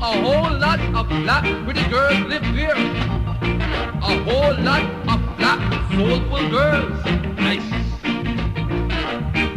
A 0.00 0.12
whole 0.22 0.56
lot 0.56 0.78
of 0.78 1.08
black 1.08 1.42
pretty 1.64 1.82
girls 1.90 2.20
live 2.28 2.44
here. 2.54 2.70
A 2.70 4.14
whole 4.22 4.54
lot 4.62 4.84
of 5.08 5.36
black 5.36 5.58
soulful 5.90 6.48
girls. 6.50 7.04
Nice. 7.36 7.68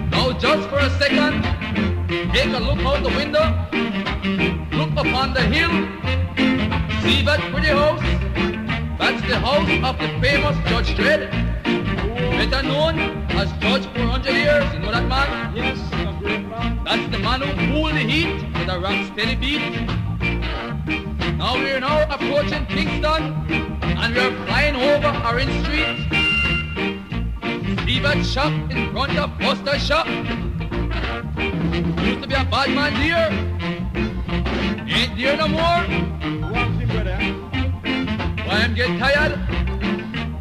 Now 0.10 0.32
just 0.34 0.68
for 0.70 0.80
a 0.80 0.90
second, 0.98 1.44
take 2.34 2.52
a 2.54 2.60
look 2.60 2.80
out 2.80 3.04
the 3.04 3.14
window. 3.16 3.46
Look 4.76 4.92
upon 4.98 5.36
the 5.36 5.42
hill. 5.42 5.70
See 7.04 7.24
that 7.24 7.40
pretty 7.52 7.68
house? 7.68 8.02
That's 8.98 9.22
the 9.30 9.38
house 9.38 9.70
of 9.70 10.00
the 10.00 10.10
famous 10.22 10.58
Judge 10.68 10.96
Dread. 10.96 11.30
Better 12.50 12.64
known 12.64 12.98
as 13.30 13.52
Judge 13.60 13.86
400 13.96 14.34
years. 14.34 14.74
You 14.74 14.80
know 14.80 14.92
that 14.92 15.08
man? 15.08 15.56
Yes, 15.56 15.78
a 15.94 16.18
great 16.20 16.48
man. 16.48 16.84
That's 16.84 17.08
the 17.12 17.20
man 17.20 17.42
who 17.42 17.54
cooled 17.72 17.94
the 17.94 18.00
heat 18.00 18.42
with 18.58 18.70
a 18.70 18.80
rock 18.80 19.06
steady 19.14 19.36
beat. 19.36 20.11
Now 21.42 21.56
we're 21.56 21.80
now 21.80 22.04
approaching 22.04 22.68
Kingston 22.68 23.24
and 23.50 24.16
we're 24.16 24.46
flying 24.46 24.76
over 24.76 25.12
Orange 25.26 25.64
Street. 25.64 25.98
That 28.04 28.24
shop 28.24 28.54
in 28.70 28.92
front 28.92 29.18
of 29.18 29.40
Buster's 29.40 29.84
shop? 29.84 30.06
Used 32.06 32.22
to 32.22 32.28
be 32.28 32.36
a 32.36 32.46
bad 32.46 32.70
man 32.76 32.94
there. 32.94 33.32
Ain't 34.88 35.18
there 35.18 35.36
no 35.36 35.48
more. 35.48 35.82
Why 38.46 38.58
I'm 38.64 38.76
getting 38.76 39.00
tired 39.00 39.32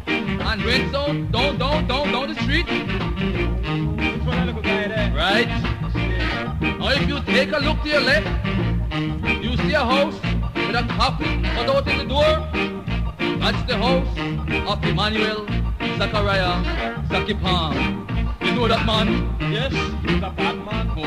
and 0.05 0.63
went 0.63 0.91
down, 0.93 1.31
down, 1.31 1.57
down, 1.57 1.87
down, 1.87 2.11
down 2.11 2.27
the 2.31 2.35
street. 2.43 2.67
Right. 5.15 5.49
Now 6.61 6.89
if 6.89 7.09
you 7.09 7.19
take 7.21 7.51
a 7.53 7.57
look 7.57 7.81
to 7.81 7.89
your 7.89 8.01
left, 8.01 8.27
you 9.43 9.57
see 9.57 9.73
a 9.73 9.79
house 9.79 10.30
a 10.75 10.87
coffin 10.87 11.43
cut 11.43 11.69
out 11.69 11.87
in 11.87 11.97
the 11.97 12.05
door. 12.05 12.47
That's 13.39 13.63
the 13.67 13.77
house 13.77 14.07
of 14.67 14.83
Emmanuel 14.83 15.45
Zachariah 15.97 16.63
Zakipan. 17.09 17.73
You 18.45 18.53
know 18.53 18.67
that 18.67 18.85
man? 18.85 19.35
Yes, 19.51 19.73
he's 20.03 20.17
a 20.17 20.29
bad 20.29 20.55
man. 20.63 20.91
Oh. 20.95 21.03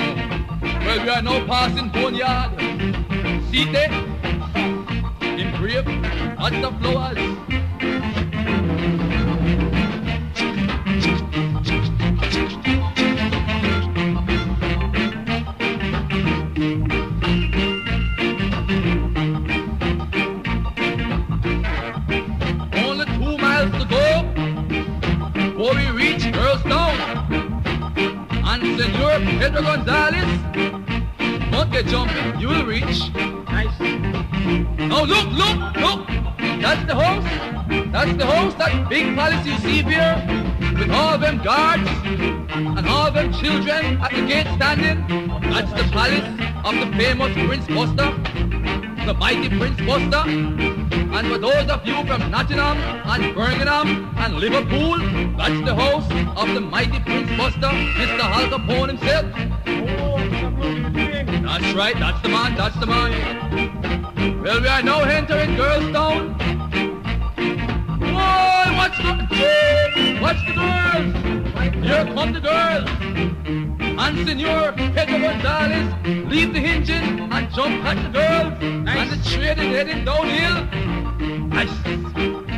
Well, 0.84 1.02
we 1.02 1.08
are 1.08 1.22
now 1.22 1.46
passing 1.46 1.88
Boneyard. 1.90 2.50
See 3.50 3.64
there? 3.72 3.92
Engraved, 5.22 5.88
lots 6.38 6.56
of 6.56 6.78
flowers. 6.80 7.53
Senor 29.14 29.38
Pedro 29.38 29.62
Gonzalez, 29.62 30.26
don't 31.52 31.70
get 31.70 31.86
jumping, 31.86 32.40
you 32.40 32.48
will 32.48 32.66
reach. 32.66 33.12
Nice. 33.14 33.78
Now 34.76 35.04
look, 35.04 35.30
look, 35.30 35.76
look. 35.76 36.08
That's 36.60 36.84
the 36.84 36.96
house. 36.96 37.24
That's 37.92 38.16
the 38.16 38.26
house, 38.26 38.54
that 38.54 38.88
big 38.88 39.14
palace 39.14 39.46
you 39.46 39.56
see 39.58 39.82
here 39.82 40.16
with 40.76 40.90
all 40.90 41.16
them 41.16 41.38
guards 41.44 41.88
and 42.56 42.88
all 42.88 43.12
them 43.12 43.32
children 43.32 43.98
at 43.98 44.10
the 44.10 44.26
gate 44.26 44.48
standing. 44.56 45.06
That's 45.48 45.70
the 45.70 45.88
palace 45.92 46.28
of 46.64 46.74
the 46.74 46.96
famous 46.96 47.32
Prince 47.34 47.68
Buster, 47.68 48.10
the 49.06 49.14
mighty 49.14 49.48
Prince 49.48 49.80
Buster. 49.80 50.83
And 50.94 51.26
for 51.26 51.38
those 51.38 51.68
of 51.68 51.84
you 51.84 51.94
from 52.06 52.30
Nottingham 52.30 52.78
and 52.78 53.34
Birmingham 53.34 54.14
and 54.16 54.34
Liverpool, 54.36 54.98
that's 55.36 55.60
the 55.64 55.74
house 55.74 56.08
of 56.36 56.54
the 56.54 56.60
mighty 56.60 57.00
Prince 57.00 57.30
Buster, 57.36 57.72
Mr. 57.98 58.20
Al 58.20 58.46
Capone 58.48 58.88
himself. 58.88 59.26
That's 61.42 61.74
right, 61.74 61.98
that's 61.98 62.22
the 62.22 62.28
man, 62.28 62.54
that's 62.54 62.76
the 62.78 62.86
man. 62.86 64.40
Well, 64.42 64.60
we 64.60 64.68
are 64.68 64.82
now 64.82 65.00
entering 65.02 65.56
Girlstown. 65.56 66.38
Boy, 67.98 68.66
watch 68.78 68.96
the, 68.98 70.18
watch 70.22 70.46
the 70.46 70.54
girls. 70.54 71.43
Here 71.84 72.06
come 72.14 72.32
the 72.32 72.40
girls. 72.40 72.88
And 73.46 74.26
Senor 74.26 74.72
Pedro 74.72 75.18
Gonzalez, 75.18 75.94
leave 76.30 76.54
the 76.54 76.60
engine 76.60 77.30
and 77.30 77.54
jump 77.54 77.84
at 77.84 78.02
the 78.02 78.08
girls. 78.08 78.54
And 78.62 79.10
the 79.10 79.16
train 79.28 79.58
is 79.58 79.76
heading 79.76 80.04
downhill. 80.06 80.64
Nice. 81.48 81.76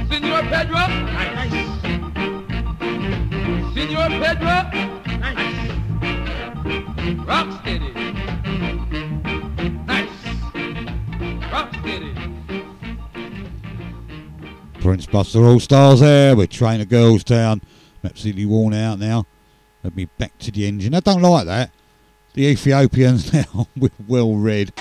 Senor 0.09 0.43
Pedro. 0.43 0.87
Nice. 1.11 1.53
Senor 3.74 4.09
Pedro. 4.22 4.57
Nice. 5.18 5.59
Rock 7.27 7.49
steady. 7.62 7.93
Nice. 9.87 10.18
Rock 11.53 11.68
steady. 11.81 12.12
Prince 14.81 15.07
Buster 15.07 15.45
All 15.45 15.59
Stars 15.59 15.99
there 15.99 16.37
with 16.37 16.51
Train 16.51 16.79
to 16.79 16.87
Girlstown. 16.87 17.61
Absolutely 18.07 18.47
worn 18.47 18.75
out 18.75 18.99
now. 18.99 19.27
Let 19.83 19.95
me 19.95 20.07
back 20.19 20.39
to 20.39 20.51
the 20.51 20.67
engine. 20.67 20.95
I 20.95 21.01
don't 21.01 21.23
like 21.23 21.47
that. 21.47 21.71
The 22.35 22.47
Ethiopians 22.47 23.33
now 23.33 23.69
with 23.77 23.93
well 24.07 24.35
read. 24.35 24.73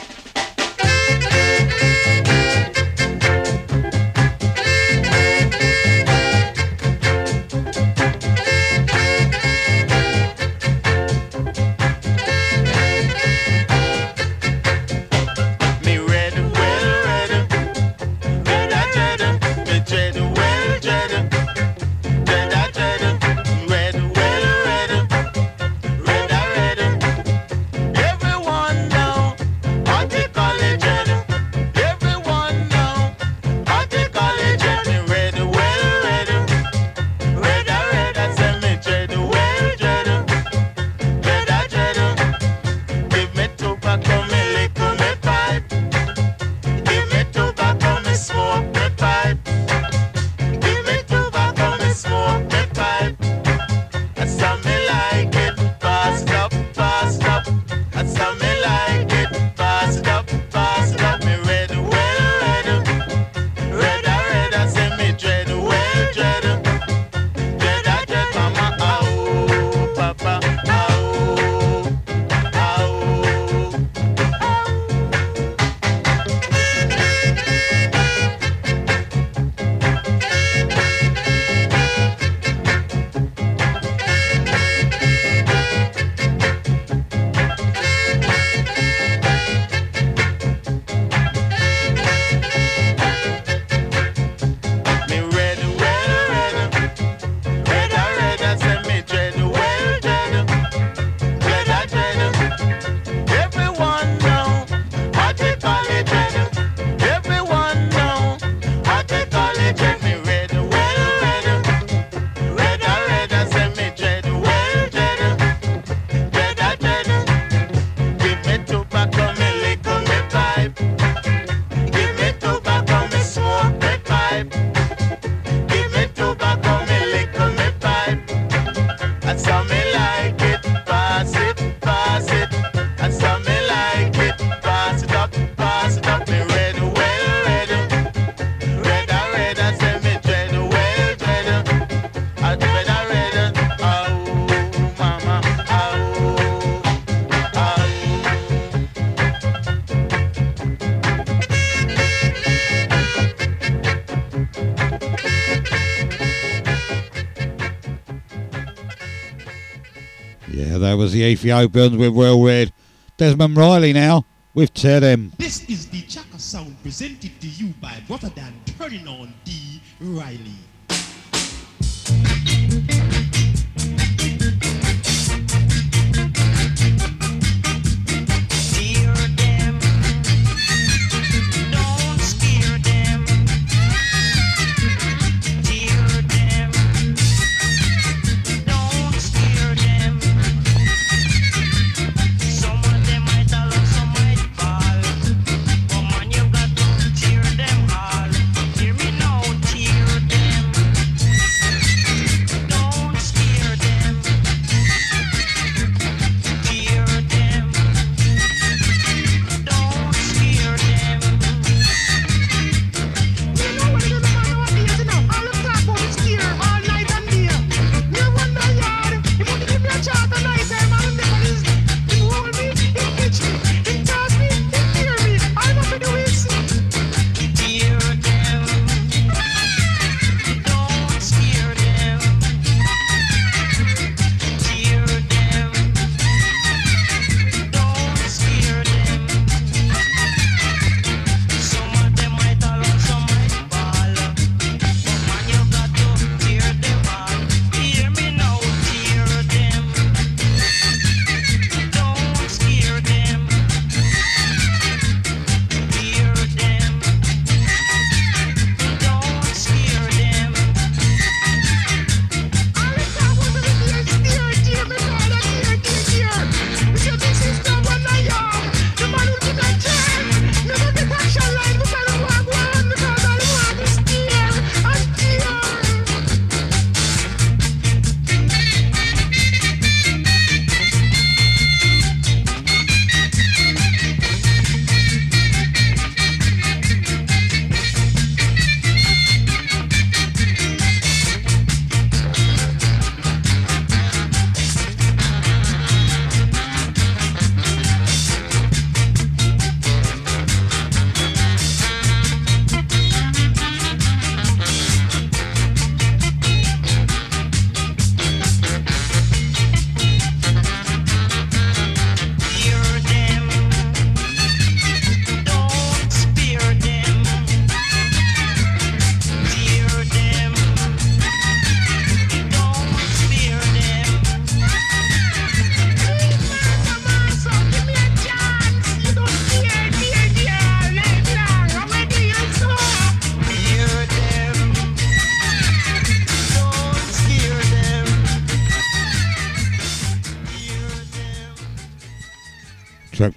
Ethiopians 161.26 161.98
with 161.98 162.14
well 162.14 162.42
read. 162.42 162.72
Desmond 163.18 163.58
Riley 163.58 163.94
now 163.94 164.26
with 164.54 164.74
Tear 164.74 165.00
Them. 165.00 165.34
This 165.38 165.68
is 165.70 165.88
the 165.88 166.02
Chaka 166.04 166.40
sound 166.40 166.82
presented 166.84 167.40
to 167.42 167.48
you 167.48 167.74
by 167.82 168.02
Brother 168.08 168.32
Dan 168.36 168.54
Turning 168.78 169.08
on 169.08 169.34
D. 169.44 169.82
Riley. 170.00 170.56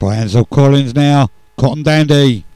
By 0.08 0.16
Ansel 0.16 0.46
Collins 0.46 0.94
now, 0.94 1.28
Cotton 1.58 1.82
Dandy. 1.82 2.47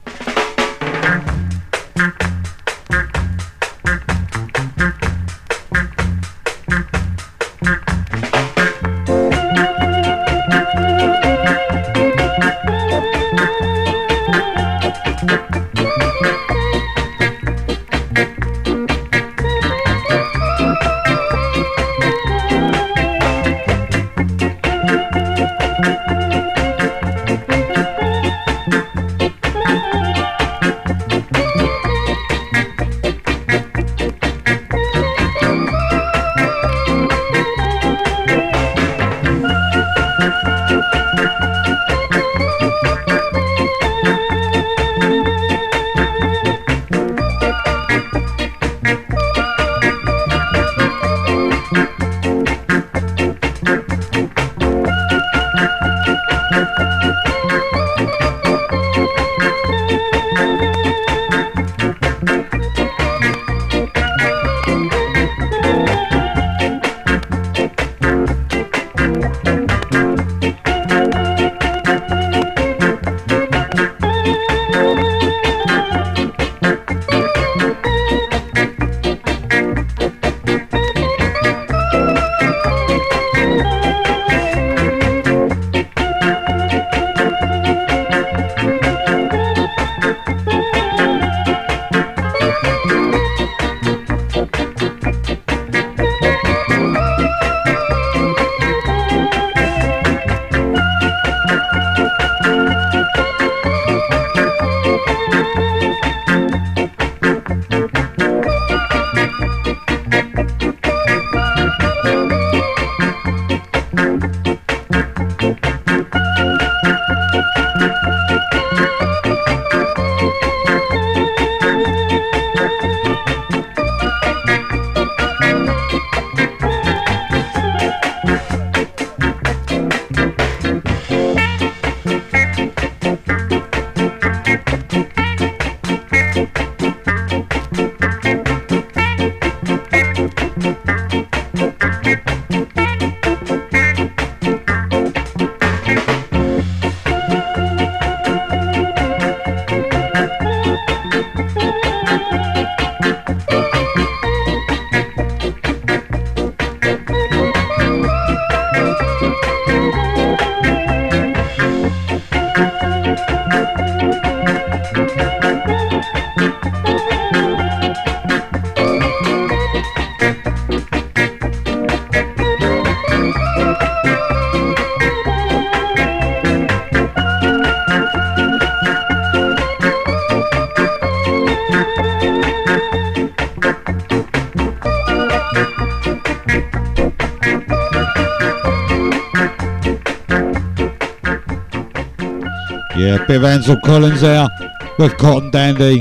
Yeah, 193.03 193.19
bit 193.27 193.39
of 193.39 193.45
Ansel 193.45 193.81
Collins 193.81 194.21
there 194.21 194.49
with 194.97 195.19
Cotton 195.19 195.51
Dandy. 195.51 196.01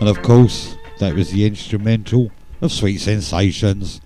And 0.00 0.06
of 0.06 0.20
course, 0.20 0.76
that 0.98 1.14
was 1.14 1.30
the 1.30 1.46
instrumental 1.46 2.30
of 2.60 2.70
Sweet 2.70 2.98
Sensations. 2.98 4.02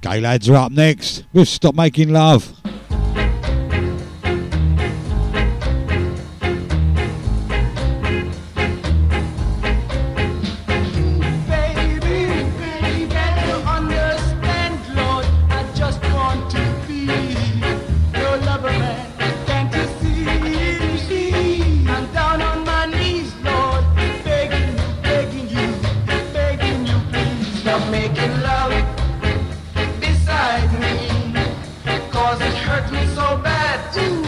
Gaylads 0.00 0.50
are 0.50 0.56
up 0.56 0.72
next 0.72 1.22
with 1.32 1.46
Stop 1.46 1.76
Making 1.76 2.08
Love. 2.08 2.51
me 32.92 33.06
so 33.06 33.36
bad. 33.38 33.96
Ooh. 33.96 34.21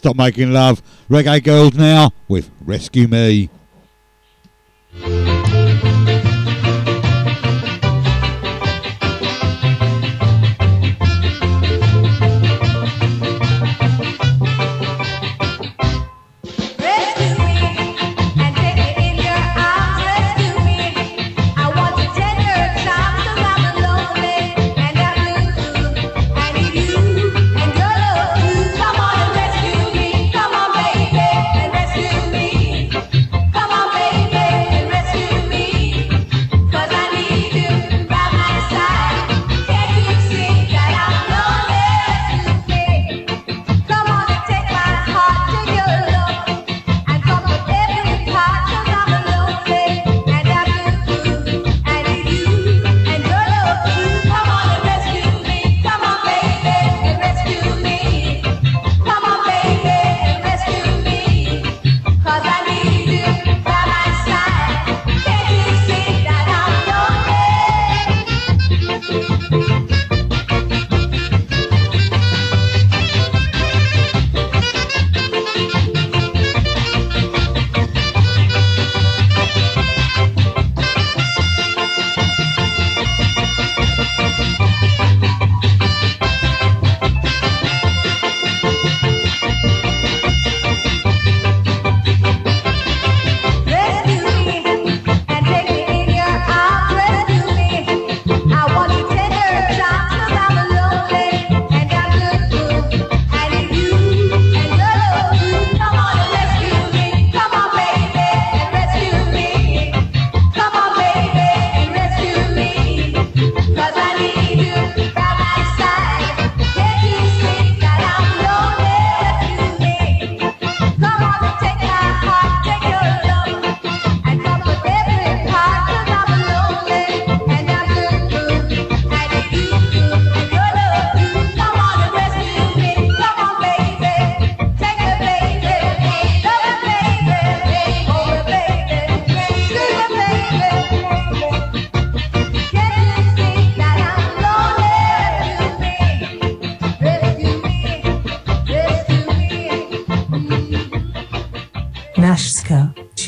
Stop 0.00 0.16
making 0.16 0.50
love. 0.50 0.82
Reggae 1.10 1.44
girls 1.44 1.74
now 1.74 2.10
with 2.26 2.50
Rescue 2.64 3.06
Me. 3.06 3.50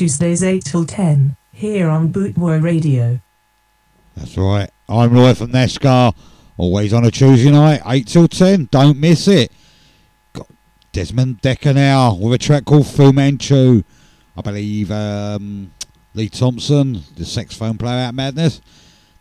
Tuesdays 0.03 0.43
8 0.43 0.65
till 0.65 0.85
10, 0.85 1.37
here 1.53 1.87
on 1.87 2.11
Bootboy 2.11 2.61
Radio. 2.61 3.21
That's 4.17 4.37
right. 4.37 4.69
I'm 4.89 5.13
Roy 5.13 5.33
from 5.33 5.51
Nash 5.51 5.75
Ska. 5.75 6.13
Always 6.57 6.91
on 6.91 7.05
a 7.05 7.09
Tuesday 7.09 7.49
night, 7.49 7.81
8 7.85 8.05
till 8.05 8.27
10. 8.27 8.67
Don't 8.69 8.99
miss 8.99 9.29
it. 9.29 9.49
Got 10.33 10.47
Desmond 10.91 11.41
Dekker 11.41 11.73
now 11.73 12.15
with 12.15 12.33
a 12.33 12.37
track 12.37 12.65
called 12.65 12.85
Fu 12.85 13.13
Manchu. 13.13 13.83
I 14.35 14.41
believe 14.41 14.91
um, 14.91 15.71
Lee 16.13 16.27
Thompson, 16.27 16.99
the 17.15 17.23
saxophone 17.23 17.77
player 17.77 18.07
out 18.07 18.13
Madness. 18.13 18.59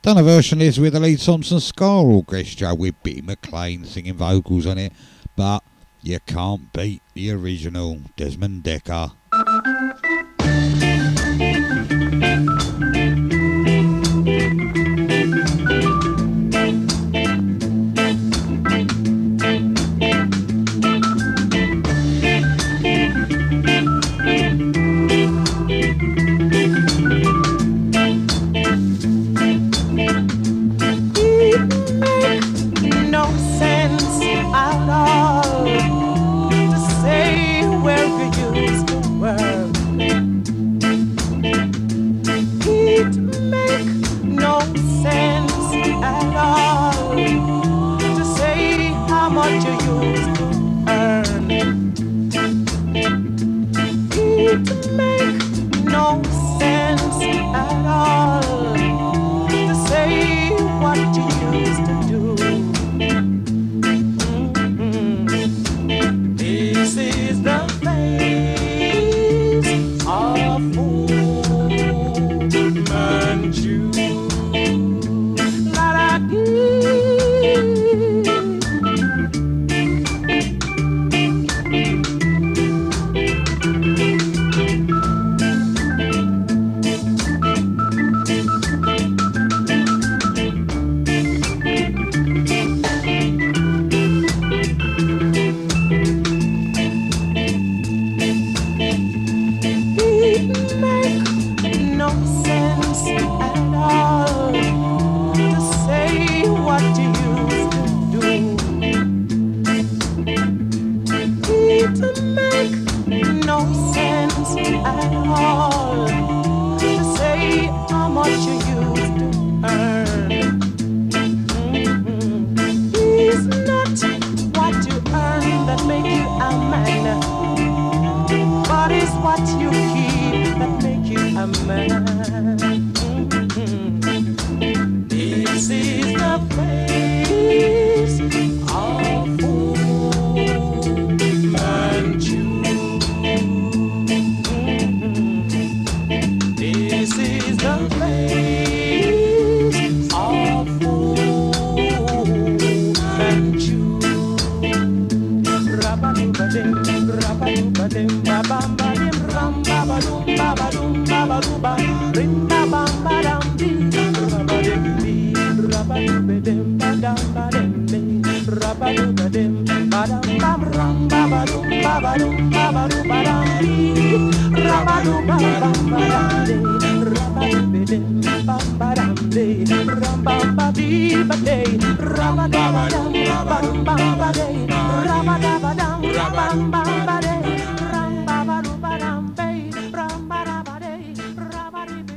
Done 0.03 0.19
a 0.19 0.25
version 0.25 0.61
is 0.61 0.81
with 0.81 0.95
the 0.95 0.99
Lee 0.99 1.15
Thompson 1.15 1.61
Ska 1.61 1.85
Orchestra 1.85 2.75
with 2.75 3.01
B. 3.05 3.23
McLean 3.23 3.85
singing 3.85 4.15
vocals 4.15 4.67
on 4.67 4.79
it. 4.79 4.93
But 5.37 5.63
you 6.01 6.19
can't 6.27 6.73
beat 6.73 7.03
the 7.15 7.31
original 7.31 8.01
Desmond 8.17 8.65
Dekker. 8.65 9.13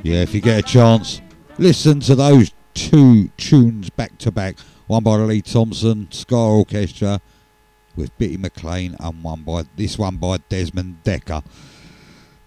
Yeah, 0.03 0.22
if 0.22 0.34
you 0.34 0.39
get 0.39 0.60
a 0.60 0.61
chance, 0.61 1.22
listen 1.57 1.99
to 2.02 2.15
those 2.15 2.52
two 2.73 3.27
tunes 3.35 3.89
back 3.89 4.18
to 4.19 4.31
back. 4.31 4.57
One 4.88 5.03
by 5.03 5.18
Lee 5.18 5.41
Thompson 5.41 6.07
Ska 6.11 6.35
Orchestra 6.35 7.19
with 7.95 8.17
Bitty 8.17 8.38
McLean, 8.38 8.95
and 8.99 9.23
one 9.23 9.43
by 9.43 9.63
this 9.76 9.97
one 9.97 10.17
by 10.17 10.38
Desmond 10.49 10.97
Dekker. 11.03 11.43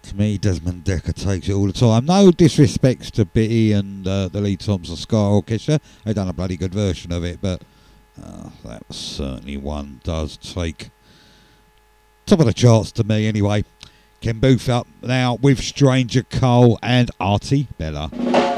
To 0.03 0.15
me, 0.15 0.37
Desmond 0.37 0.85
Dekker 0.85 1.13
takes 1.13 1.49
it 1.49 1.53
all 1.53 1.67
the 1.67 1.73
time. 1.73 2.05
No 2.05 2.31
disrespects 2.31 3.11
to 3.11 3.25
Bitty 3.25 3.73
and 3.73 4.07
uh, 4.07 4.29
the 4.29 4.41
Lee 4.41 4.55
Thompson 4.55 4.95
Ska 4.95 5.15
Orchestra. 5.15 5.79
They've 6.03 6.15
done 6.15 6.29
a 6.29 6.33
bloody 6.33 6.57
good 6.57 6.73
version 6.73 7.11
of 7.11 7.23
it, 7.23 7.39
but 7.41 7.61
uh, 8.21 8.49
that 8.65 8.83
certainly 8.89 9.57
one 9.57 10.01
does 10.03 10.37
take 10.37 10.89
top 12.25 12.39
of 12.39 12.45
the 12.45 12.53
charts 12.53 12.91
to 12.93 13.03
me 13.03 13.27
anyway. 13.27 13.63
Ken 14.21 14.39
Boothe 14.39 14.69
up 14.69 14.87
now 15.01 15.35
with 15.41 15.59
Stranger 15.59 16.23
Cole 16.23 16.77
and 16.83 17.09
Artie 17.19 17.67
Bella. 17.77 18.48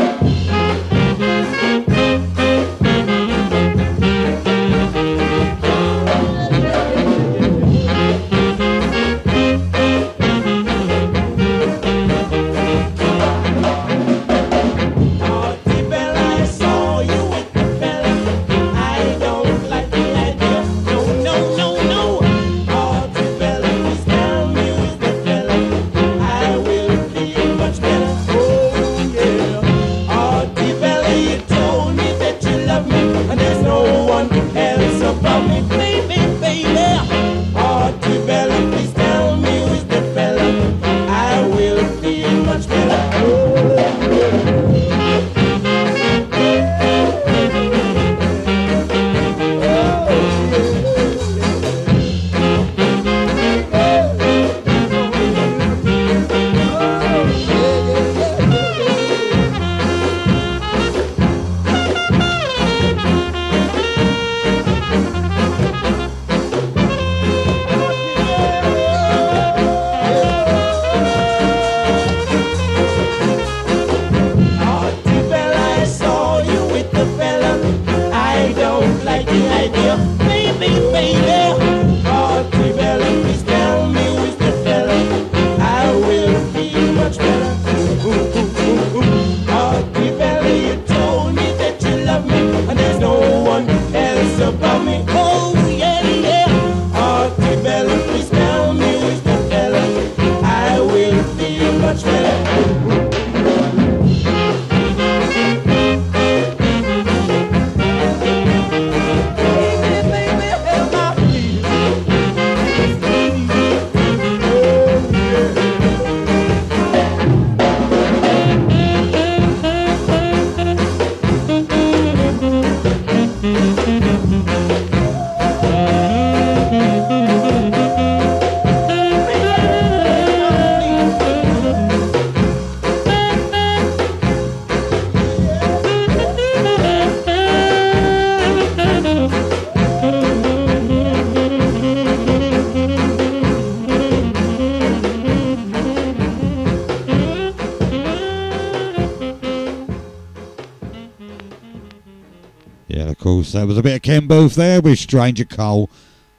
Course, 153.51 153.61
that 153.61 153.67
was 153.67 153.77
a 153.77 153.83
bit 153.83 153.95
of 153.97 154.01
Ken 154.01 154.27
Boothe 154.27 154.53
there 154.53 154.79
with 154.79 154.97
Stranger 154.97 155.43
Cole. 155.43 155.89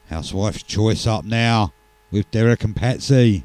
Housewife's 0.08 0.62
Choice 0.62 1.06
up 1.06 1.26
now 1.26 1.74
with 2.10 2.30
Derrick 2.30 2.64
and 2.64 2.74
Patsy. 2.74 3.44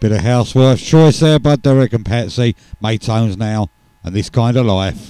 bit 0.00 0.12
of 0.12 0.20
housewife 0.20 0.80
choice 0.80 1.20
there, 1.20 1.38
Bud 1.38 1.60
Derrick 1.60 1.92
and 1.92 2.06
Patsy. 2.06 2.56
Maytones 2.82 3.36
now, 3.36 3.68
and 4.02 4.14
this 4.14 4.30
kind 4.30 4.56
of 4.56 4.64
life. 4.64 5.09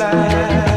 Into 0.00 0.67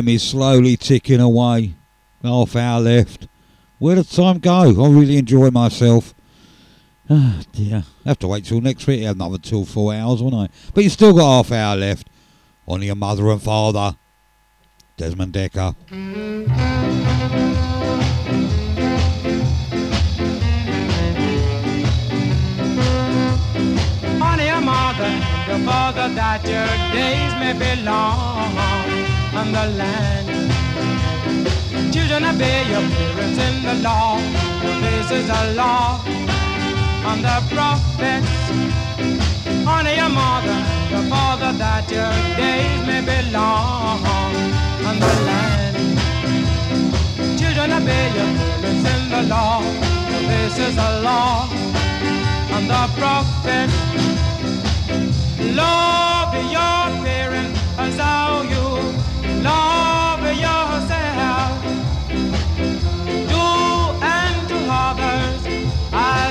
time 0.00 0.08
is 0.08 0.22
slowly 0.22 0.76
ticking 0.78 1.20
away. 1.20 1.74
Half 2.24 2.56
hour 2.56 2.80
left. 2.80 3.28
Where 3.78 3.96
did 3.96 4.08
time 4.10 4.38
go? 4.38 4.60
I 4.60 4.88
really 4.88 5.18
enjoy 5.18 5.50
myself. 5.50 6.14
Ah, 7.12 7.42
dear. 7.50 7.82
have 8.04 8.20
to 8.20 8.28
wait 8.28 8.44
till 8.44 8.60
next 8.60 8.86
week. 8.86 9.02
Have 9.02 9.16
Another 9.16 9.38
two, 9.38 9.58
or 9.58 9.66
four 9.66 9.92
hours, 9.92 10.22
won't 10.22 10.32
I? 10.32 10.48
But 10.72 10.84
you 10.84 10.90
still 10.90 11.12
got 11.12 11.48
half 11.48 11.50
hour 11.50 11.76
left. 11.76 12.08
On 12.68 12.80
your 12.80 12.94
mother 12.94 13.28
and 13.30 13.42
father. 13.42 13.96
Desmond 14.96 15.32
Dekker. 15.32 15.74
Honey, 24.22 24.46
your 24.46 24.60
mother, 24.60 25.10
your 25.48 25.66
father, 25.66 26.14
that 26.14 26.44
your 26.44 26.70
days 26.94 27.34
may 27.40 27.74
be 27.74 27.82
long 27.82 28.79
on 29.40 29.52
the 29.52 29.66
land. 29.80 30.26
Children, 31.94 32.24
obey 32.32 32.60
your 32.72 32.84
parents 32.94 33.38
in 33.46 33.54
the 33.66 33.74
law. 33.88 34.20
This 34.84 35.10
is 35.18 35.28
a 35.40 35.42
law 35.62 35.86
on 37.10 37.18
the 37.26 37.36
prophets. 37.54 38.34
Honor 39.70 39.94
your 40.02 40.12
mother, 40.20 40.58
your 40.92 41.04
father, 41.12 41.52
that 41.62 41.84
your 41.96 42.12
days 42.42 42.80
may 42.90 43.02
be 43.10 43.18
long 43.38 44.00
on 44.88 44.96
the 45.04 45.12
land. 45.28 45.76
Children, 47.40 47.68
obey 47.78 48.06
your 48.18 48.30
parents 48.40 48.84
in 48.94 49.02
the 49.14 49.22
law. 49.34 49.58
This 50.32 50.54
is 50.66 50.76
a 50.88 50.90
law 51.08 51.48
on 52.56 52.62
the 52.72 52.84
prophet. 53.00 53.70
Love 55.62 56.32
your 56.58 56.82
parents 57.06 57.58
as 57.78 57.96
how 57.96 58.42
you 58.52 58.59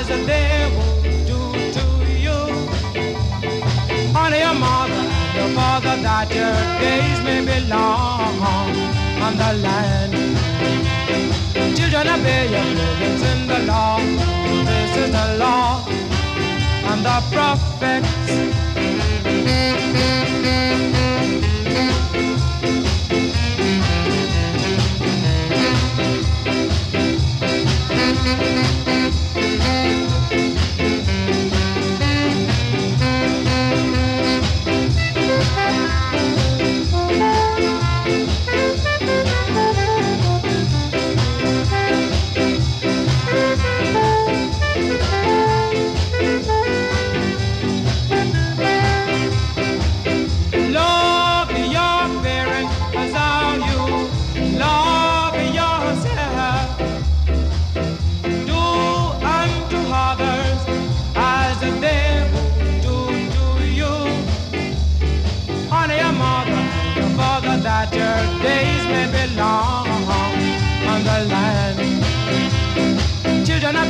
do 0.10 1.40
to 1.76 1.86
you. 2.26 2.38
Honor 4.16 4.38
your 4.38 4.54
mother, 4.56 5.04
your 5.38 5.50
father, 5.56 5.96
that 6.02 6.28
your 6.34 6.56
days 6.80 7.20
may 7.22 7.42
be 7.46 7.68
long 7.68 8.42
on 9.22 9.38
the 9.38 9.54
land. 9.62 10.14
Children 11.78 12.08
obey 12.08 12.50
your 12.50 12.68
parents 12.78 13.24
in 13.24 13.48
the 13.48 13.60
law. 13.72 14.00
This 14.66 14.98
is 14.98 15.12
the 15.12 15.38
law 15.38 15.86
and 15.88 17.06
the 17.06 17.22
prophets. 17.32 18.60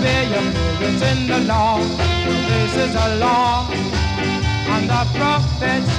Parents 0.01 1.01
in 1.01 1.27
the 1.27 1.39
law. 1.47 1.79
This 1.79 2.75
is 2.75 2.95
a 2.95 3.15
law 3.17 3.69
the 4.89 5.07
prophets. 5.13 5.89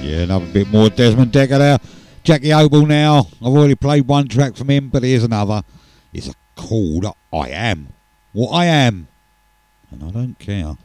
Yeah, 0.00 0.22
another 0.22 0.46
bit 0.46 0.68
more 0.68 0.88
Desmond 0.88 1.32
Dekker 1.32 1.58
there. 1.58 1.78
Jackie 2.22 2.48
Opel 2.48 2.86
now. 2.88 3.28
I've 3.42 3.48
already 3.48 3.74
played 3.74 4.08
one 4.08 4.28
track 4.28 4.56
from 4.56 4.70
him, 4.70 4.88
but 4.88 5.02
here's 5.02 5.24
another. 5.24 5.62
It's 6.14 6.34
called 6.56 7.04
I 7.30 7.48
Am. 7.50 7.88
What 8.32 8.52
I 8.52 8.64
Am. 8.64 9.08
And 9.90 10.02
I 10.02 10.10
don't 10.10 10.38
care. 10.38 10.76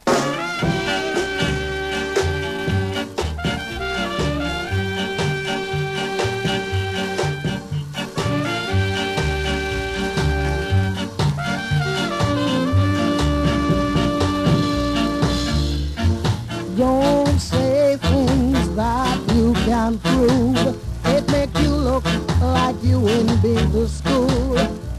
Prove. 19.91 20.79
It 21.05 21.29
make 21.29 21.53
you 21.59 21.75
look 21.75 22.05
like 22.39 22.81
you 22.81 23.05
ain't 23.09 23.41
been 23.41 23.69
to 23.71 23.87
school. 23.87 24.55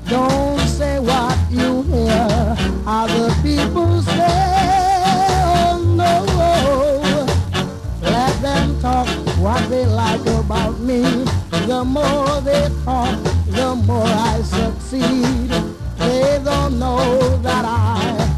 Don't 0.09 0.61
say 0.61 0.99
what 1.01 1.39
you 1.51 1.83
hear 1.85 2.57
other 2.87 3.35
people 3.43 4.03
say. 4.03 4.61
Oh 5.47 5.81
no. 5.97 7.25
Let 8.03 8.33
them 8.43 8.79
talk 8.81 9.09
what 9.39 9.67
they 9.71 9.87
like 9.87 10.27
about 10.27 10.79
me. 10.81 11.01
The 11.67 11.83
more 11.83 12.43
they 12.43 12.69
talk, 12.85 13.19
the 13.47 13.75
more 13.87 14.05
I 14.07 14.43
succeed. 14.43 15.49
They 15.97 16.43
don't 16.45 16.79
know 16.79 17.39
that 17.39 17.65
I 17.65 18.34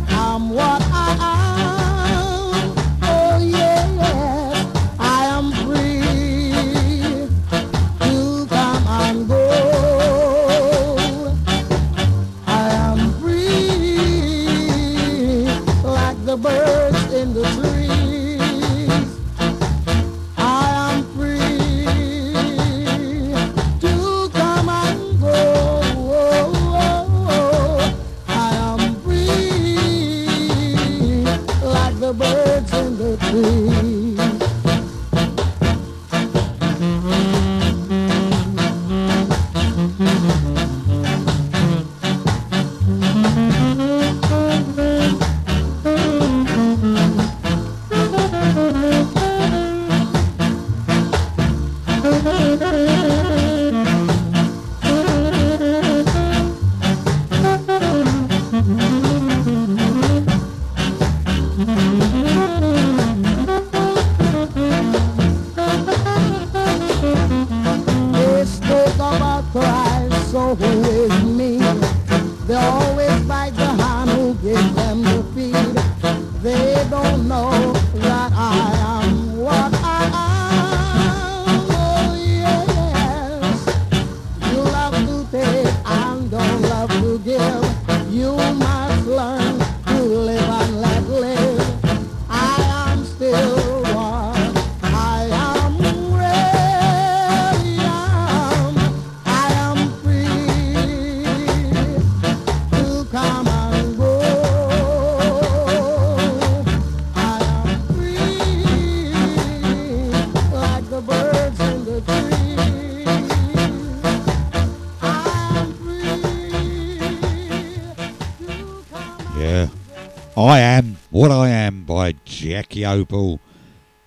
Opel. 122.86 123.38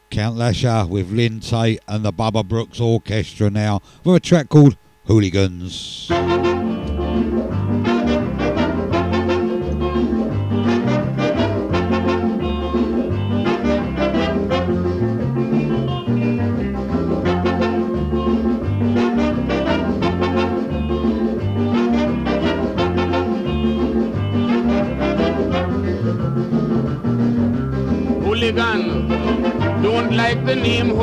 Count 0.10 0.38
Lasher 0.38 0.88
with 0.88 1.12
Lynn 1.12 1.40
Taitt 1.40 1.80
and 1.88 2.04
the 2.04 2.12
Baba 2.12 2.44
Brooks 2.44 2.80
Orchestra 2.80 3.50
now 3.50 3.82
with 4.04 4.16
a 4.16 4.20
track 4.20 4.50
called 4.50 4.76
Hooligans. 5.06 6.10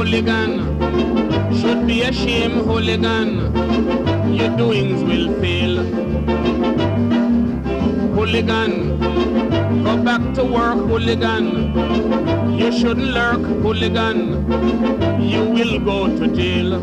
Hooligan. 0.07 0.53
Should 1.61 1.85
be 1.85 2.03
ashamed, 2.03 2.65
hooligan. 2.65 3.29
Your 4.33 4.57
doings 4.57 5.03
will 5.03 5.35
fail. 5.41 5.83
Hooligan, 8.15 9.01
go 9.83 9.97
back 10.05 10.23
to 10.35 10.45
work, 10.45 10.79
hooligan. 10.91 11.47
You 12.57 12.71
shouldn't 12.71 13.09
lurk, 13.19 13.41
hooligan. 13.65 14.19
You 15.21 15.43
will 15.57 15.81
go 15.81 16.07
to 16.17 16.29
jail. 16.29 16.81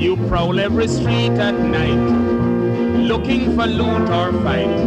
You 0.00 0.16
prowl 0.28 0.58
every 0.58 0.88
street 0.88 1.32
at 1.48 1.54
night, 1.54 2.04
looking 3.12 3.54
for 3.54 3.66
loot 3.66 4.08
or 4.08 4.32
fight. 4.42 4.78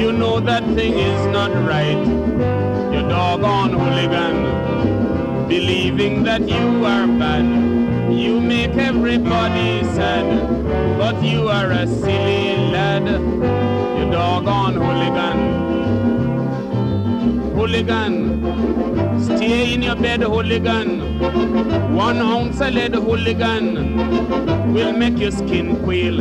You 0.00 0.10
know 0.12 0.40
that 0.40 0.64
thing 0.74 0.94
is 0.94 1.26
not 1.26 1.52
right. 1.74 2.04
You 2.92 3.02
doggone 3.08 3.72
hooligan, 3.72 4.69
believing 5.50 6.22
that 6.22 6.48
you 6.48 6.84
are 6.86 7.08
bad. 7.18 7.44
You 8.12 8.40
make 8.40 8.76
everybody 8.76 9.82
sad, 9.96 10.28
but 10.96 11.20
you 11.24 11.48
are 11.48 11.72
a 11.72 11.88
silly 11.88 12.70
lad. 12.74 13.08
You 13.98 14.04
doggone 14.12 14.76
hooligan. 14.84 15.38
Hooligan, 17.56 18.14
stay 19.24 19.74
in 19.74 19.82
your 19.82 19.96
bed, 19.96 20.22
hooligan. 20.22 21.18
One 21.96 22.18
ounce 22.18 22.60
of 22.60 22.72
lead, 22.72 22.94
hooligan, 22.94 24.72
will 24.72 24.92
make 24.92 25.18
your 25.18 25.32
skin 25.32 25.82
quail. 25.82 26.18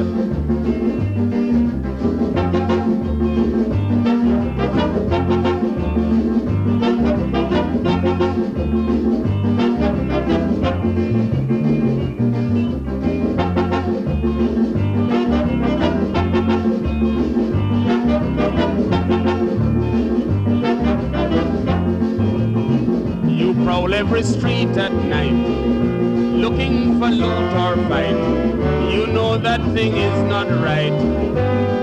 That 29.38 29.62
thing 29.74 29.96
is 29.96 30.24
not 30.30 30.48
right. 30.48 30.94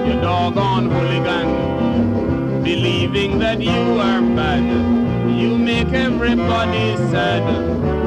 You 0.06 0.20
doggone 0.20 0.90
hooligan, 0.90 2.62
believing 2.62 3.38
that 3.38 3.60
you 3.60 4.00
are 4.00 4.20
bad. 4.20 4.64
You 5.38 5.56
make 5.58 5.92
everybody 5.92 6.96
sad, 7.10 7.44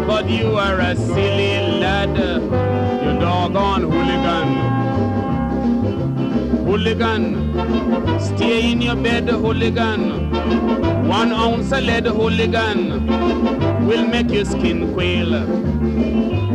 but 0.07 0.29
you 0.29 0.55
are 0.57 0.79
a 0.79 0.95
silly 0.95 1.79
lad. 1.79 2.17
You 2.17 3.19
doggone 3.19 3.83
hooligan. 3.83 4.47
Hooligan, 6.65 8.19
stay 8.19 8.71
in 8.71 8.81
your 8.81 8.95
bed, 8.95 9.27
hooligan. 9.29 10.29
One 11.07 11.31
ounce 11.31 11.71
of 11.71 11.83
lead, 11.83 12.05
hooligan, 12.05 13.07
will 13.87 14.05
make 14.07 14.29
your 14.29 14.45
skin 14.45 14.93
quail. 14.93 16.48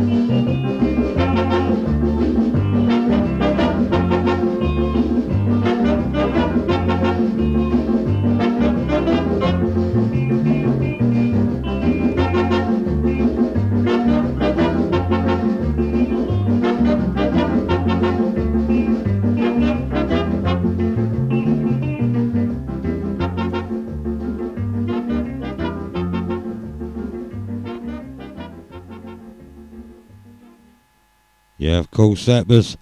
That 31.95 32.45
was 32.49 32.75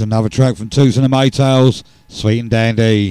another 0.05 0.29
track 0.29 0.57
from 0.57 0.69
Toots 0.69 0.97
and 0.97 1.05
the 1.05 1.09
Sweet 2.09 2.39
and 2.39 2.51
Dandy. 2.51 3.11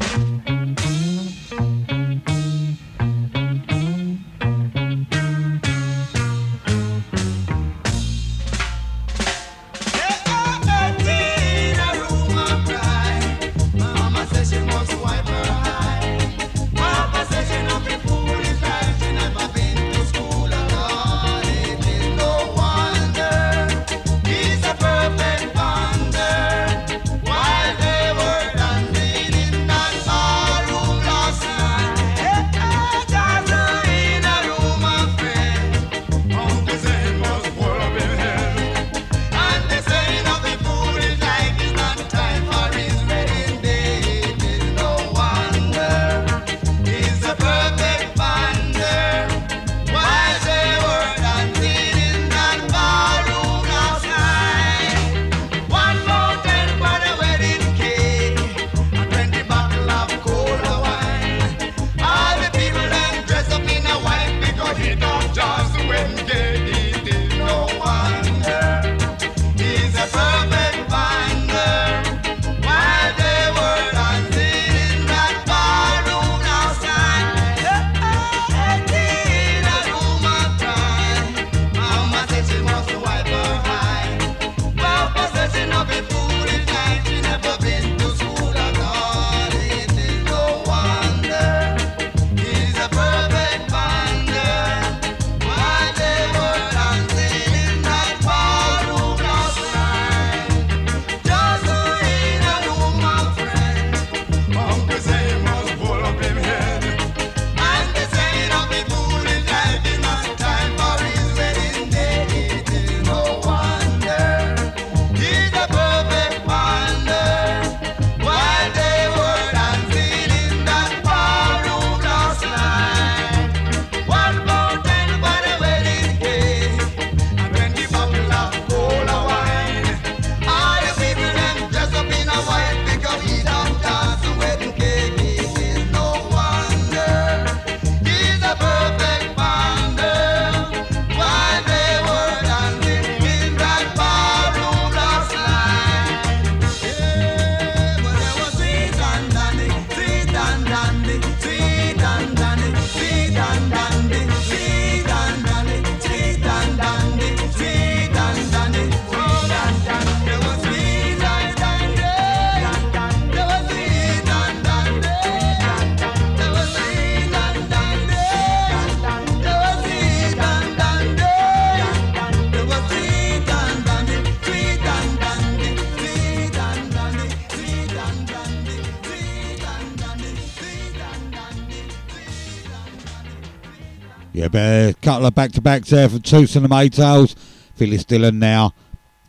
couple 185.23 185.29
of 185.29 185.35
back-to-backs 185.35 185.89
there 185.91 186.09
for 186.09 186.19
Toots 186.19 186.57
and 186.57 186.65
the 186.65 186.69
Maytals. 186.69 187.33
Phyllis 187.75 188.03
Dillon 188.03 188.39
now, 188.39 188.73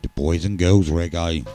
the 0.01 0.09
Boys 0.09 0.43
and 0.43 0.59
Girls 0.59 0.89
Reggae. 0.89 1.54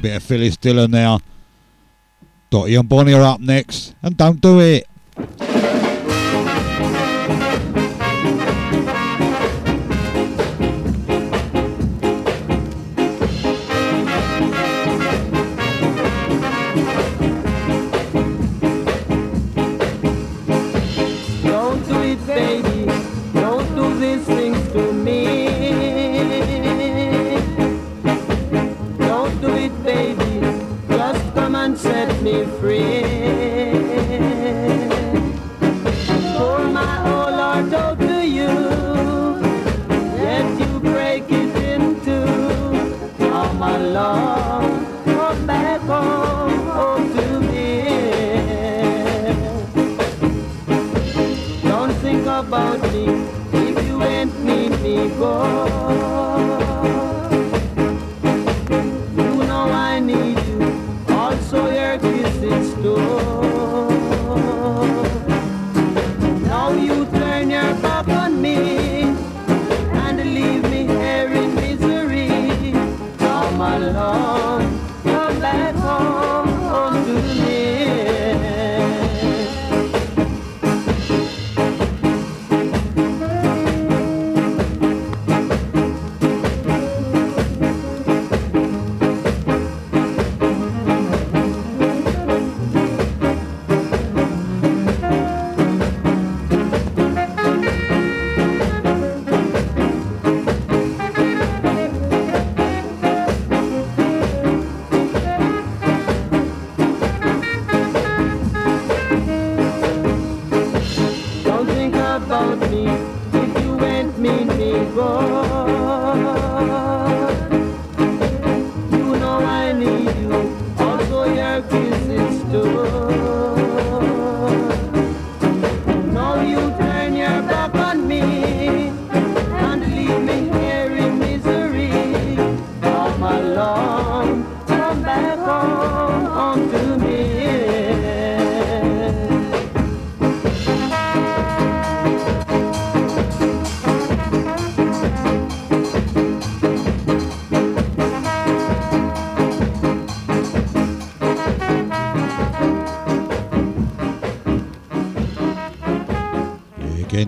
Bit 0.00 0.16
of 0.16 0.22
Phyllis 0.22 0.56
Dillon 0.56 0.90
now. 0.90 1.20
Dottie 2.50 2.76
and 2.76 2.88
Bonnie 2.88 3.12
are 3.12 3.22
up 3.22 3.40
next, 3.40 3.94
and 4.02 4.16
don't 4.16 4.40
do 4.40 4.60
it. 4.60 4.87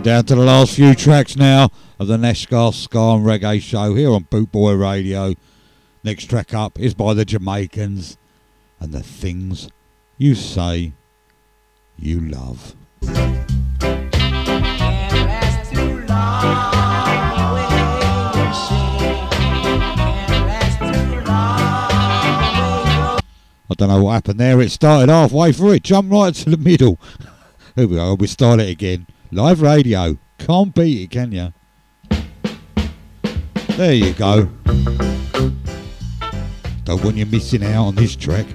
Getting 0.01 0.15
down 0.15 0.25
to 0.25 0.35
the 0.35 0.45
last 0.47 0.77
few 0.77 0.95
tracks 0.95 1.37
now 1.37 1.69
of 1.99 2.07
the 2.07 2.17
Nash 2.17 2.45
Ska 2.45 2.57
and 2.57 3.27
Reggae 3.27 3.61
show 3.61 3.95
here 3.95 4.13
on 4.13 4.25
Bootboy 4.25 4.81
Radio. 4.81 5.35
Next 6.03 6.25
track 6.25 6.55
up 6.55 6.81
is 6.81 6.95
by 6.95 7.13
the 7.13 7.27
Jamaicans 7.27 8.17
and 8.79 8.95
the 8.95 9.03
things 9.03 9.69
you 10.17 10.35
say 10.35 10.95
you 11.99 12.19
love. 12.19 12.75
I 13.03 13.45
don't 23.77 23.91
know 23.91 24.03
what 24.03 24.13
happened 24.13 24.41
there. 24.41 24.63
It 24.63 24.71
started 24.71 25.13
halfway 25.13 25.53
through 25.53 25.73
it, 25.73 25.83
jumped 25.83 26.11
right 26.11 26.35
to 26.37 26.49
the 26.49 26.57
middle. 26.57 26.99
Here 27.77 27.87
we 27.87 27.97
go. 27.97 28.15
We 28.15 28.29
start 28.29 28.61
it 28.61 28.71
again. 28.71 29.07
Live 29.33 29.63
radio. 29.63 30.19
Can't 30.39 30.75
beat 30.75 31.05
it, 31.05 31.11
can 31.13 31.31
you? 31.31 31.53
There 33.77 33.95
you 33.95 34.13
go. 34.15 34.51
Don't 36.83 37.05
want 37.05 37.17
you 37.17 37.27
missing 37.27 37.63
out 37.63 37.87
on 37.87 37.95
this 37.95 38.17
track. 38.17 38.47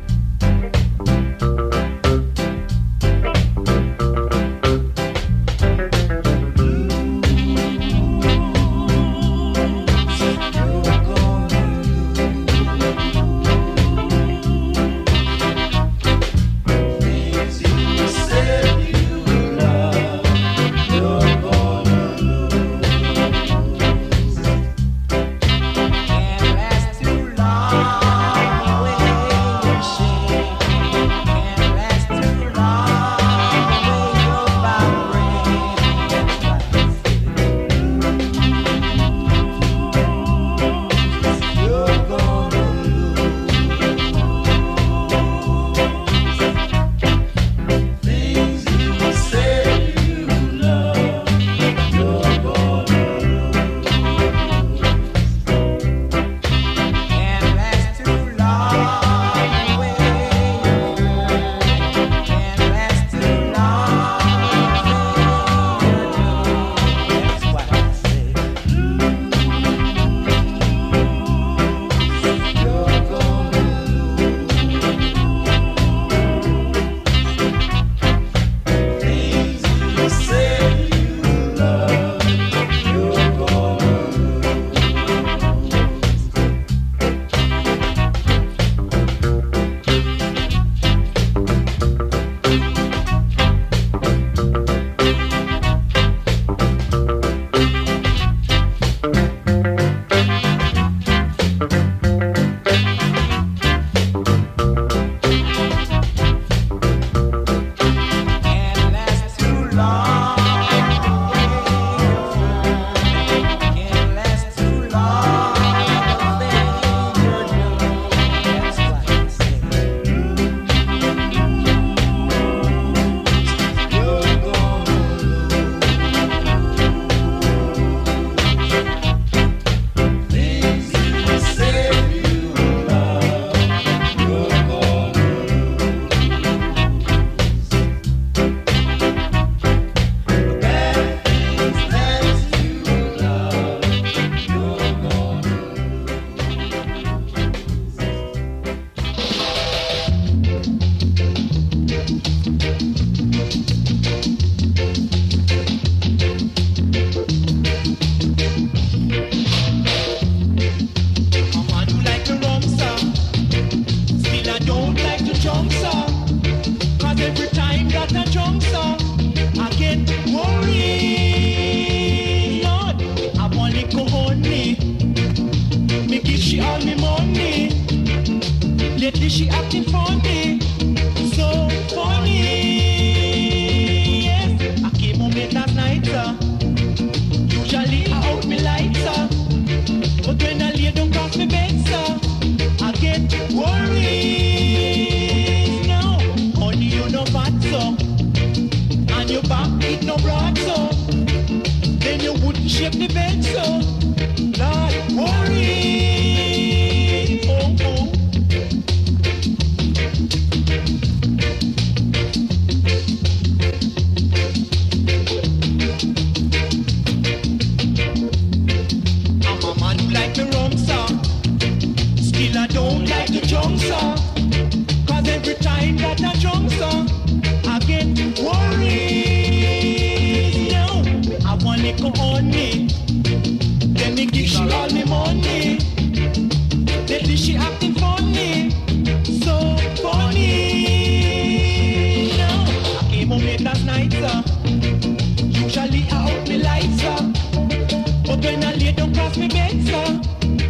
Lay 249.26 249.42
me 249.42 249.48
bed, 249.48 249.88
sir, 249.88 250.22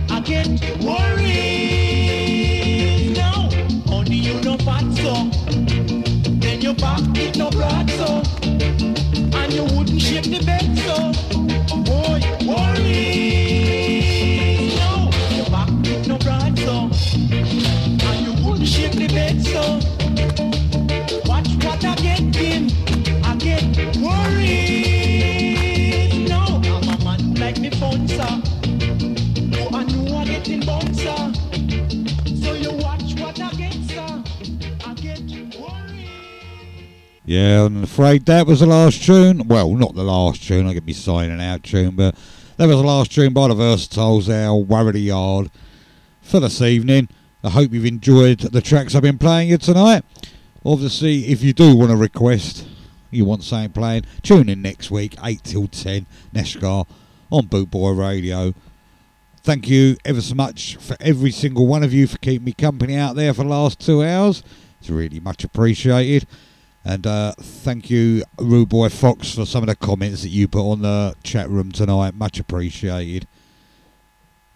I 0.10 0.22
get 0.22 0.48
worried. 0.82 1.74
Yeah, 37.36 37.66
I'm 37.66 37.84
afraid 37.84 38.26
that 38.28 38.48
was 38.48 38.62
the 38.62 38.66
last 38.66 39.03
tune. 39.03 39.49
Well, 39.49 39.74
not 39.76 39.94
the 39.94 40.06
last 40.06 40.41
tune. 40.41 40.68
I 40.68 40.74
could 40.74 40.86
be 40.86 40.94
signing 40.94 41.41
out 41.41 41.64
tune, 41.64 41.94
but 41.98 42.16
that 42.56 42.66
was 42.66 42.78
the 42.78 42.84
last 42.84 43.12
tune 43.12 43.34
by 43.34 43.49
the 43.49 43.53
Versatiles 43.53 44.28
there, 44.28 44.53
Worries 44.53 44.95
A 44.95 44.99
Yard, 44.99 45.52
for 46.22 46.40
this 46.40 46.62
evening. 46.62 47.10
I 47.44 47.49
hope 47.49 47.74
you've 47.74 47.84
enjoyed 47.84 48.40
the 48.40 48.62
tracks 48.62 48.95
I've 48.95 49.02
been 49.02 49.18
playing 49.18 49.49
you 49.49 49.57
tonight. 49.57 50.06
Obviously, 50.64 51.26
if 51.26 51.44
you 51.44 51.52
do 51.52 51.76
want 51.76 51.91
to 51.91 51.98
request, 51.98 52.66
you 53.12 53.26
want 53.26 53.44
something 53.44 53.74
playing, 53.74 54.06
tune 54.24 54.48
in 54.48 54.62
next 54.62 54.90
week, 54.90 55.18
8 55.22 55.44
till 55.44 55.68
10, 55.68 56.06
Nash 56.32 56.53
Ska, 56.53 56.86
on 57.32 57.48
Bootboy 57.48 57.99
Radio. 57.99 58.53
Thank 59.44 59.68
you 59.68 59.98
ever 60.06 60.22
so 60.22 60.36
much 60.36 60.78
for 60.78 60.95
every 61.02 61.32
single 61.32 61.68
one 61.68 61.84
of 61.84 61.91
you 61.91 62.07
for 62.07 62.18
keeping 62.20 62.45
me 62.45 62.53
company 62.53 62.95
out 62.95 63.18
there 63.18 63.34
for 63.34 63.44
the 63.44 63.49
last 63.49 63.82
two 63.82 64.06
hours. 64.06 64.41
It's 64.80 64.90
really 64.90 65.20
much 65.20 65.44
appreciated. 65.44 66.26
And 66.86 67.07
uh, 67.07 67.34
thank 67.40 67.90
you, 67.90 68.24
Rude 68.40 68.70
Boy 68.70 68.90
Fox, 68.90 69.34
for 69.34 69.45
some 69.45 69.64
of 69.64 69.68
the 69.68 69.76
comments 69.76 70.22
that 70.22 70.30
you 70.30 70.48
put 70.48 70.70
on 70.70 70.84
the 70.84 71.16
chat 71.24 71.49
room 71.49 71.72
tonight. 71.72 72.14
Much 72.14 72.40
appreciated. 72.40 73.28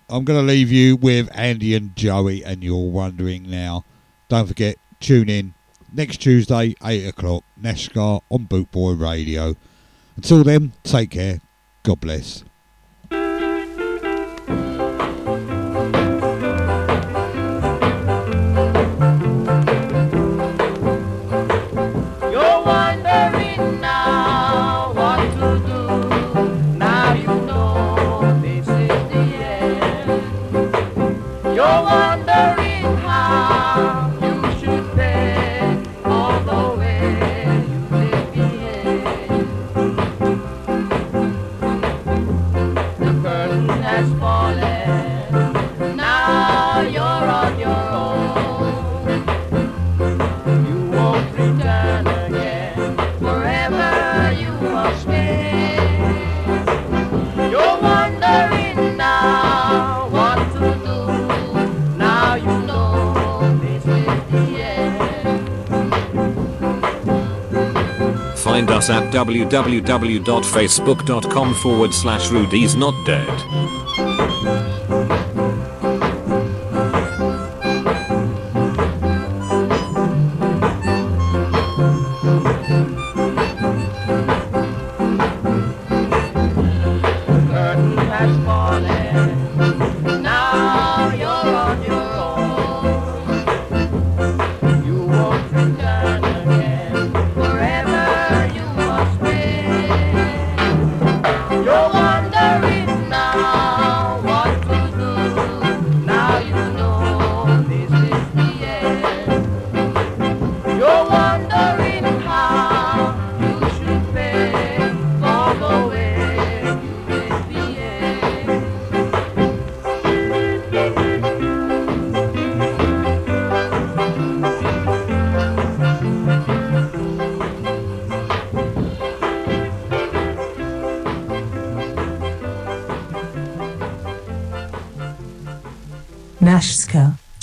I'm 0.07 0.25
going 0.25 0.39
to 0.39 0.45
leave 0.45 0.71
you 0.71 0.95
with 0.95 1.27
Andy 1.33 1.73
and 1.75 1.95
Joey, 1.95 2.45
and 2.45 2.63
you're 2.63 2.91
wondering 2.91 3.49
now. 3.49 3.83
Don't 4.27 4.47
forget, 4.47 4.77
tune 4.99 5.27
in 5.27 5.55
next 5.91 6.17
Tuesday, 6.17 6.75
8 6.83 7.07
o'clock, 7.07 7.43
Nash 7.57 7.85
Ska 7.85 8.19
on 8.29 8.47
Bootboy 8.47 8.99
Radio. 8.99 9.55
Until 10.15 10.43
then, 10.43 10.73
take 10.83 11.11
care. 11.11 11.41
God 11.83 11.99
bless. 11.99 12.43
Us 68.79 68.89
at 68.89 69.13
www.facebook.com 69.13 71.53
forward 71.55 71.93
slash 71.93 72.31
Rudy's 72.31 72.77
Not 72.77 72.95
Dead. 73.05 74.08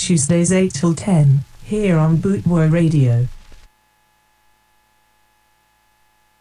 Tuesdays 0.07 0.53
8 0.53 0.73
till 0.73 0.93
10, 0.93 1.43
here 1.65 1.97
on 1.97 2.15
Bootboy 2.15 2.71
Radio. 2.71 3.27